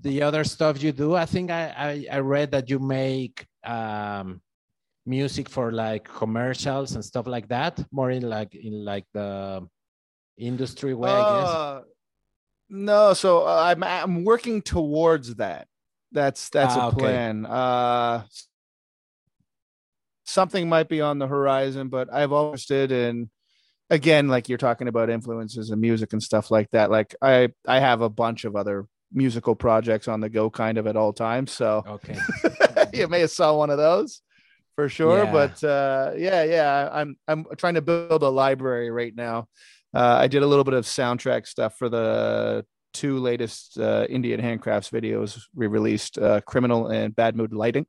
[0.00, 1.14] the other stuff you do.
[1.14, 4.40] I think I I, I read that you make um,
[5.06, 7.74] music for like commercials and stuff like that.
[7.92, 9.66] More in like in like the
[10.38, 11.48] industry way, I guess.
[11.48, 11.80] Uh,
[12.70, 15.66] no, so uh, I'm I'm working towards that.
[16.14, 16.96] That's that's Ah, a okay.
[16.98, 17.44] plan.
[17.44, 18.24] Uh,
[20.24, 23.30] something might be on the horizon, but I've always did in
[23.90, 26.90] again, like you're talking about influences and music and stuff like that.
[26.90, 30.86] Like I I have a bunch of other musical projects on the go kind of
[30.86, 31.52] at all times.
[31.52, 32.16] So Okay.
[32.94, 34.22] you may have saw one of those
[34.76, 35.24] for sure.
[35.24, 35.32] Yeah.
[35.32, 39.48] But uh, yeah, yeah, I'm I'm trying to build a library right now.
[39.92, 44.40] Uh, I did a little bit of soundtrack stuff for the two latest uh, Indian
[44.40, 47.86] Handcrafts videos we released, uh, "Criminal" and "Bad Mood Lighting,"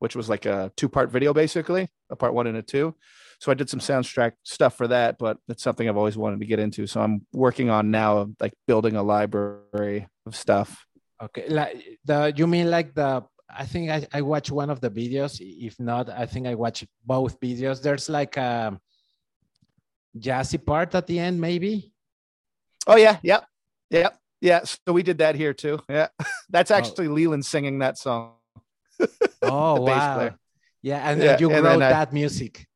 [0.00, 2.96] which was like a two-part video, basically, a part one and a two.
[3.38, 6.46] So I did some soundtrack stuff for that, but it's something I've always wanted to
[6.46, 6.86] get into.
[6.86, 10.86] So I'm working on now, like building a library of stuff.
[11.22, 11.48] Okay.
[11.48, 15.38] Like the you mean like the I think I, I watched one of the videos.
[15.40, 17.82] If not, I think I watched both videos.
[17.82, 18.78] There's like a
[20.18, 21.92] jazzy part at the end, maybe.
[22.86, 23.46] Oh yeah, yep,
[23.90, 24.18] yep.
[24.40, 25.80] Yeah, so we did that here too.
[25.88, 26.08] Yeah,
[26.50, 28.34] that's actually Leland singing that song.
[29.42, 30.34] Oh wow.
[30.82, 32.66] Yeah, and, Yeah, you and wrote then I- that music.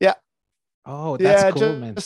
[0.00, 0.14] Yeah.
[0.84, 1.96] Oh, that's yeah, cool, man.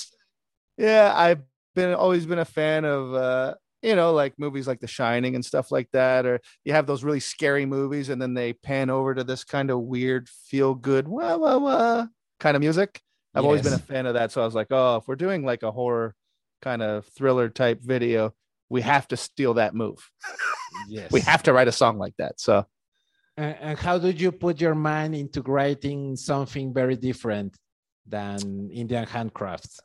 [0.79, 1.43] Yeah, I've
[1.75, 5.45] been always been a fan of uh, you know, like movies like The Shining and
[5.45, 9.15] stuff like that, or you have those really scary movies, and then they pan over
[9.15, 12.07] to this kind of weird, feel good, wah wah wah
[12.39, 13.01] kind of music.
[13.35, 15.45] I've always been a fan of that, so I was like, oh, if we're doing
[15.45, 16.15] like a horror
[16.63, 18.35] kind of thriller type video,
[18.69, 20.11] we have to steal that move.
[20.89, 21.11] Yes.
[21.11, 22.41] We have to write a song like that.
[22.41, 22.67] So
[23.37, 27.57] And, and how did you put your mind into writing something very different
[28.07, 29.79] than Indian handcrafts?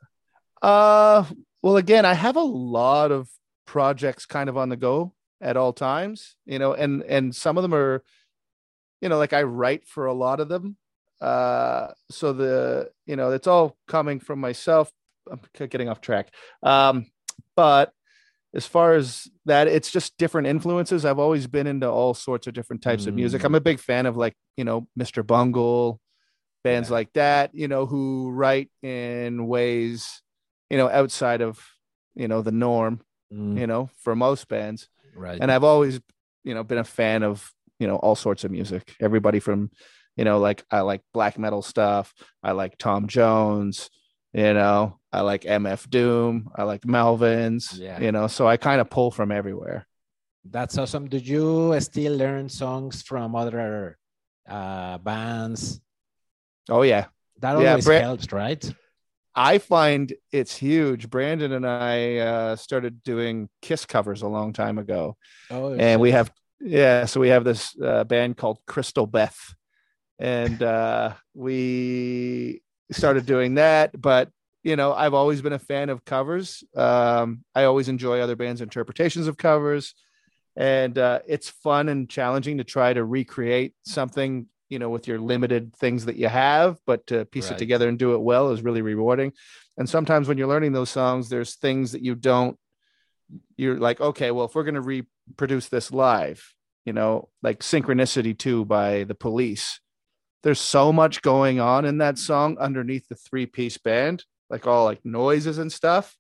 [0.62, 1.24] Uh,
[1.62, 3.30] well, again, I have a lot of
[3.66, 7.62] projects kind of on the go at all times, you know, and and some of
[7.62, 8.04] them are,
[9.02, 10.78] you know, like I write for a lot of them.
[11.22, 14.92] Uh, so the you know, it's all coming from myself.
[15.32, 16.30] I'm getting off track.
[16.64, 17.08] Um,
[17.56, 17.92] but
[18.54, 21.04] as far as that, it's just different influences.
[21.06, 23.42] I've always been into all sorts of different types of music.
[23.42, 23.46] Mm.
[23.46, 25.26] I'm a big fan of like, you know, Mr.
[25.26, 26.00] Bungle,
[26.64, 26.94] bands Yeah.
[26.94, 30.22] like that, you know, who write in ways,
[30.70, 31.60] you know, outside of,
[32.16, 33.02] you know, the norm,
[33.34, 34.88] Mm, you know, for most bands.
[35.16, 35.38] right.
[35.42, 36.00] And I've always,
[36.44, 38.96] you know, been a fan of, you know, all sorts of music.
[39.02, 39.72] Everybody from,
[40.16, 42.14] you know, like I like black metal stuff.
[42.44, 43.90] I like Tom Jones,
[44.32, 46.50] you know, I like MF Doom.
[46.56, 48.00] I like Melvins, Yeah.
[48.02, 49.88] you know, so I kind of pull from everywhere.
[50.44, 51.08] That's awesome.
[51.10, 53.98] Do you still learn songs from other
[54.48, 55.80] uh, bands?
[56.70, 57.06] Oh, yeah.
[57.40, 58.64] That Yeah, always Bra- helps, right?
[59.34, 61.10] I find it's huge.
[61.10, 65.18] Brandon and I uh, started doing Kiss covers a long time ago.
[65.50, 69.54] Oh, and we have yeah so we have this uh, band called crystal beth
[70.20, 72.62] and uh we
[72.92, 74.30] started doing that but
[74.66, 76.64] you know i've always been a fan of covers.
[76.76, 79.94] Um i always enjoy other bands interpretations of covers.
[80.58, 85.20] And uh it's fun and challenging to try to recreate something you know with your
[85.20, 87.56] limited things that you have but to piece Right.
[87.56, 89.32] it together and do it well is really rewarding.
[89.78, 92.58] And sometimes when you're learning those songs there's things that you don't
[93.58, 96.40] you're like okay well if we're going to reproduce this live
[96.86, 99.80] you know like synchronicity 2 by the police
[100.44, 104.86] there's so much going on in that song underneath the three piece band like all
[104.86, 106.16] like noises and stuff.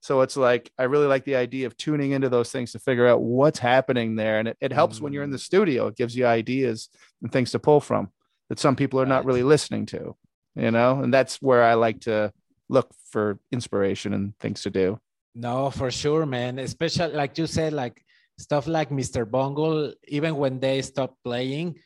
[0.00, 3.06] So it's like i really like the idea of tuning into those things to figure
[3.06, 4.38] out what's happening there.
[4.40, 5.34] And it, it helps when you're in mm.
[5.34, 5.86] the studio.
[5.86, 6.88] It gives you ideas
[7.22, 8.10] and things to pull from
[8.48, 10.16] that some people are not really listening to
[10.54, 11.00] you know?
[11.00, 12.32] And that's where i like to
[12.68, 14.98] look for inspiration and things to do.
[15.34, 16.58] No, for sure, man.
[16.58, 18.04] Especially like you said, like
[18.38, 19.28] stuff like Mr.
[19.30, 21.78] Bungle, even when they stopped playing,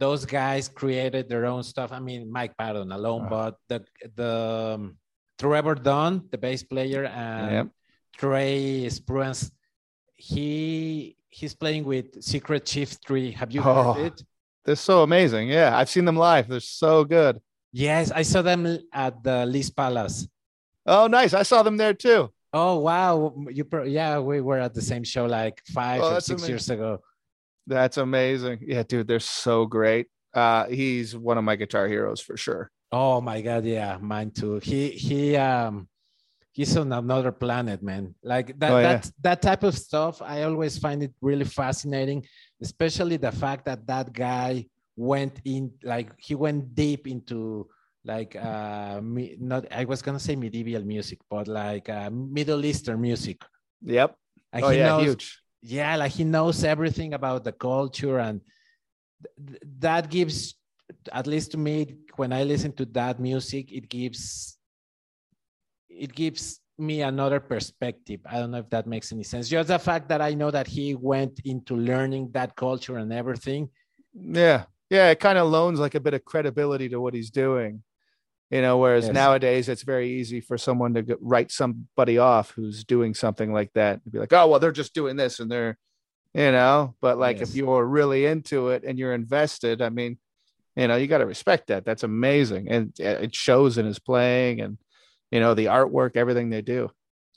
[0.00, 1.92] those guys created their own stuff.
[1.92, 3.28] I mean, Mike Patton alone, Ah.
[3.36, 3.78] but the
[4.16, 4.32] the
[4.80, 4.96] um,
[5.38, 7.66] Trevor Dunn, the bass player, and Yep.
[8.18, 9.50] Trey Spruance,
[10.16, 13.30] he he's playing with Secret Chief 3.
[13.32, 13.92] Have you Oh.
[13.94, 14.24] heard it?
[14.66, 17.40] they're so amazing yeah i've seen them live they're so good
[17.72, 20.28] Yes, I saw them at the Lee's Palace.
[20.86, 24.74] oh nice i saw them there too Oh wow, you pro- yeah, we were at
[24.74, 26.48] the same show like five Oh, or six amazing.
[26.50, 26.90] years ago.
[27.66, 28.60] That's amazing.
[28.66, 30.06] Yeah, dude, they're so great.
[30.34, 32.70] Uh, he's one of my guitar heroes for sure.
[32.92, 34.58] Oh my god, yeah, mine too.
[34.58, 35.88] He he um
[36.52, 38.14] he's on another planet, man.
[38.22, 38.92] Like that Oh, yeah.
[38.94, 42.26] that that type of stuff, I always find it really fascinating,
[42.60, 47.68] especially the fact that that guy went in like he went deep into
[48.04, 53.00] like uh me, not I was gonna say medieval music, but like uh, Middle Eastern
[53.00, 53.42] music.
[53.82, 54.16] Yep.
[54.52, 55.40] Like oh yeah, knows, huge.
[55.62, 58.40] Yeah like he knows everything about the culture and
[59.22, 60.54] th- th- that gives
[61.12, 64.58] at least to me when i listen to that music it gives
[65.88, 69.78] it gives me another perspective i don't know if that makes any sense just the
[69.78, 73.68] fact that i know that he went into learning that culture and everything
[74.14, 75.10] Yeah, yeah.
[75.10, 77.82] It kind of loans like a bit of credibility to what he's doing.
[78.50, 79.14] You know, whereas Yes.
[79.14, 84.00] nowadays it's very easy for someone to write somebody off who's doing something like that
[84.02, 85.78] and be like, oh well, they're just doing this and they're,
[86.34, 86.96] you know.
[87.00, 87.50] But like Yes.
[87.50, 90.18] if you're really into it and you're invested, I mean,
[90.74, 91.84] you know, you got to respect that.
[91.84, 94.78] That's amazing, and it shows in his playing and
[95.30, 96.90] you know the artwork, everything they do.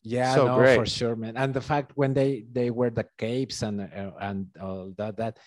[0.04, 0.76] yeah So no great.
[0.76, 4.48] for sure man and the fact when they they wear the capes and uh, and
[4.60, 5.38] all that that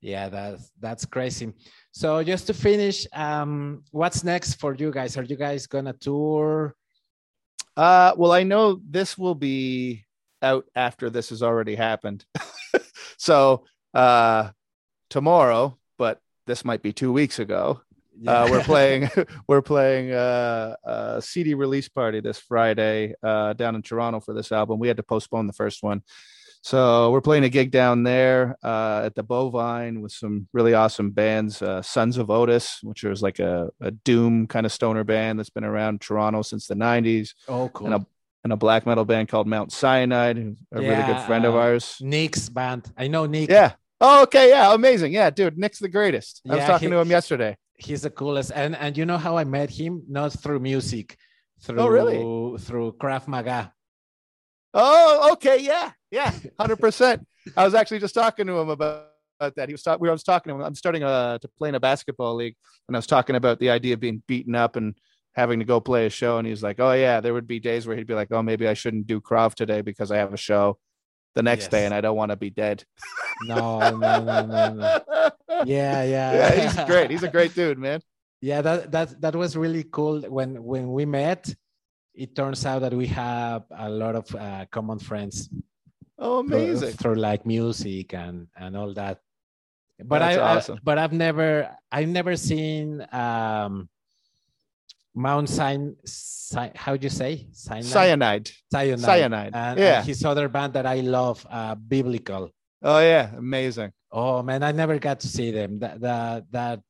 [0.00, 1.52] yeah that's that's crazy
[2.00, 6.76] so just to finish um what's next for you guys are you guys gonna tour
[7.76, 10.04] Uh, well, I know this will be
[10.40, 12.24] out after this has already happened.
[13.18, 14.50] so, uh,
[15.10, 17.82] tomorrow, but this might be two weeks ago.
[18.26, 19.10] Uh, we're playing
[19.48, 24.52] we're playing uh, a CD release party this Friday uh, down in Toronto for this
[24.52, 24.78] album.
[24.78, 26.00] We had to postpone the first one,
[26.66, 31.10] so we're playing a gig down there uh, at the Bovine with some really awesome
[31.12, 31.62] bands.
[31.62, 35.50] Uh, Sons of Otis, which was like a, a doom kind of stoner band that's
[35.50, 37.86] been around Toronto since the '90s, Oh, cool.
[37.86, 38.06] and a
[38.42, 41.54] and a black metal band called Mount Cyanide, who's a really good Yeah, friend of
[41.54, 41.96] ours.
[42.00, 42.92] Nick's band.
[42.96, 43.48] I know Nick.
[43.48, 43.72] Yeah.
[44.00, 44.48] Oh, okay.
[44.50, 44.74] Yeah.
[44.74, 45.12] Amazing.
[45.12, 45.56] Yeah, dude.
[45.58, 46.42] Nick's the greatest.
[46.50, 47.56] I was talking he- to him yesterday.
[47.78, 48.50] he's the coolest.
[48.54, 50.02] And and you know how I met him?
[50.08, 51.16] Not through music,
[51.60, 52.18] through Oh, really?
[52.66, 53.72] through Krav Maga.
[54.74, 55.58] Oh, okay.
[55.60, 55.92] Yeah.
[56.10, 56.30] Yeah.
[56.60, 57.24] 100%.
[57.56, 59.08] I was actually just talking to him about,
[59.38, 59.68] about that.
[59.68, 60.62] He was talking, we was talking to him.
[60.62, 62.56] I'm starting uh, to play in a basketball league.
[62.88, 64.94] And I was talking about the idea of being beaten up and
[65.34, 66.38] having to go play a show.
[66.38, 68.66] And he's like, oh, yeah, there would be days where he'd be like, oh, maybe
[68.66, 70.78] I shouldn't do Krav today because I have a show
[71.34, 72.82] the next day and I don't want to be dead.
[73.44, 75.00] No, no, no, no, no.
[75.64, 76.32] Yeah, yeah.
[76.32, 77.10] yeah, he's great.
[77.10, 78.00] He's a great dude, man.
[78.42, 80.20] yeah, that that that was really cool.
[80.20, 81.54] When when we met,
[82.16, 85.48] it turns out that we have a lot of uh, common friends.
[86.18, 86.92] Oh, amazing.
[86.96, 89.20] through like music and and all that.
[90.02, 90.78] But That's I, I- awesome.
[90.82, 93.88] but I've never I've never seen um
[95.14, 97.86] Mount Sin, Sin how do you say Cyanide?
[97.88, 98.50] Cyanide.
[98.70, 99.00] Cyanide.
[99.00, 99.54] Cyanide.
[99.54, 99.98] And, Yeah.
[99.98, 102.50] and his other band that I love, uh, Biblical.
[102.82, 103.30] Oh, yeah.
[103.36, 103.92] Amazing.
[104.12, 105.78] Oh man, I never got to see them.
[105.80, 106.80] That that that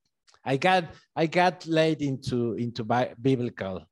[0.44, 0.84] I got
[1.16, 3.82] I got late into into bi- Biblical.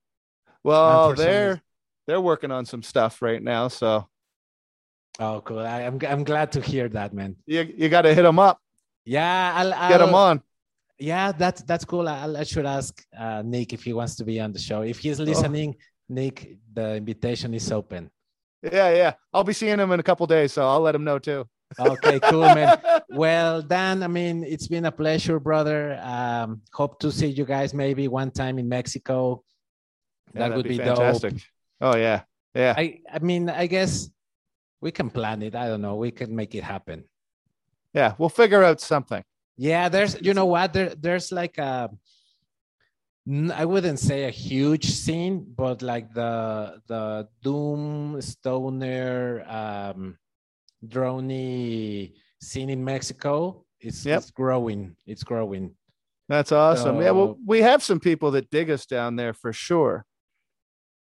[0.65, 1.61] Well, they're
[2.07, 4.09] they're working on some stuff right now, so
[5.21, 5.61] Oh, cool.
[5.61, 7.37] I, I'm I'm glad to hear that, man.
[7.47, 8.59] you you got to hit them up,
[9.05, 10.43] Yeah, I'll, I'll get them on.
[10.99, 12.09] Yeah, that's that's cool.
[12.09, 14.83] I, I should ask uh, Nick if he wants to be on the show.
[14.83, 15.25] If he's Oh.
[15.25, 15.77] listening,
[16.09, 18.11] Nick, the invitation is open.
[18.63, 19.13] Yeah, yeah.
[19.33, 21.47] I'll be seeing him in a couple days, so I'll let him know too.
[21.79, 22.79] Okay, cool, man.
[23.11, 26.01] Well, Dan, I mean, it's been a pleasure, brother.
[26.03, 29.45] Um, hope to see you guys maybe one time in Mexico.
[30.35, 31.33] Yeah, that would be, fantastic.
[31.33, 31.41] dope.
[31.81, 32.23] Oh yeah,
[32.55, 34.11] yeah, I, I mean, I guess
[34.81, 35.55] we can plan it.
[35.55, 35.97] I don't know.
[35.97, 37.05] We can make it happen.
[37.93, 38.15] yeah.
[38.19, 39.23] We'll figure out something.
[39.57, 40.73] Yeah, there's, you know what?
[40.73, 41.89] There, there's like a,
[43.55, 50.19] I wouldn't say a huge scene, but like the the Doom Stoner um,
[50.87, 53.65] droney scene in Mexico.
[53.81, 54.19] It's, Yep.
[54.19, 54.97] it's growing.
[55.07, 55.75] It's growing.
[56.29, 57.01] That's awesome.
[57.03, 60.05] yeah, well, we have some people that dig us down there for sure.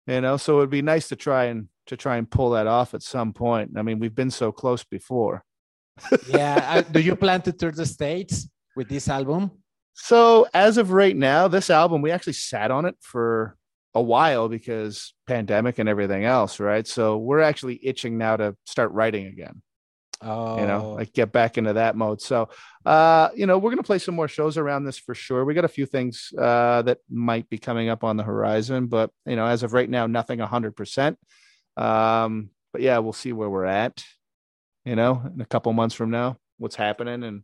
[0.10, 2.96] You know, so it'd be nice to try and to try and pull that off
[2.96, 3.72] at some point.
[3.78, 5.44] I mean, we've been so close before.
[6.28, 6.82] Yeah.
[6.82, 9.52] Do you plan to tour the states with this album?
[9.94, 13.58] So as of right now, this album we actually sat on it for
[13.94, 16.88] a while because pandemic and everything else, right?
[16.88, 19.62] So we're actually itching now to start writing again.
[20.22, 22.50] Oh, you know like get back into that mode so
[22.86, 25.54] uh you know we're going to play some more shows around this for sure we
[25.54, 29.38] got a few things uh that might be coming up on the horizon but you
[29.38, 31.16] know as of right now nothing 100%
[31.78, 34.04] um but yeah we'll see where we're at
[34.84, 37.44] you know in a couple months from now what's happening and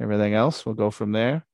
[0.00, 1.44] everything else we'll go from there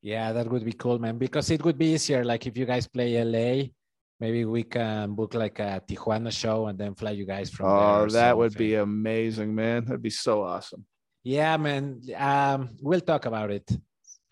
[0.00, 1.18] Yeah, that would be cool, man.
[1.18, 2.24] Because it would be easier.
[2.24, 3.74] Like if you guys play LA,
[4.20, 7.76] maybe we can book like a Tijuana show and then fly you guys from there.
[7.76, 10.84] oh that would be amazing man that'd be so awesome
[11.24, 12.00] Yeah, man.
[12.16, 13.66] Um, we'll talk about it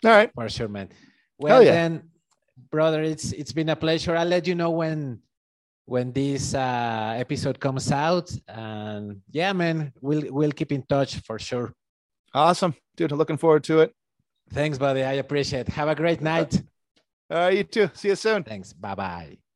[0.05, 0.89] all right for sure, man.
[1.37, 1.71] Well, yeah.
[1.77, 1.91] then,
[2.71, 4.15] brother, it's it's been a pleasure.
[4.15, 5.21] I'll let you know when
[5.85, 8.31] when this uh, episode comes out.
[8.47, 11.73] And yeah, man, we'll we'll keep in touch for sure.
[12.33, 13.91] awesome dude looking forward to it
[14.53, 15.03] Thanks, buddy.
[15.03, 15.67] I appreciate.
[15.67, 15.73] it.
[15.79, 16.51] Have a great night.
[17.29, 18.73] all right you too see you soon Thanks.
[18.73, 19.46] Bye bye.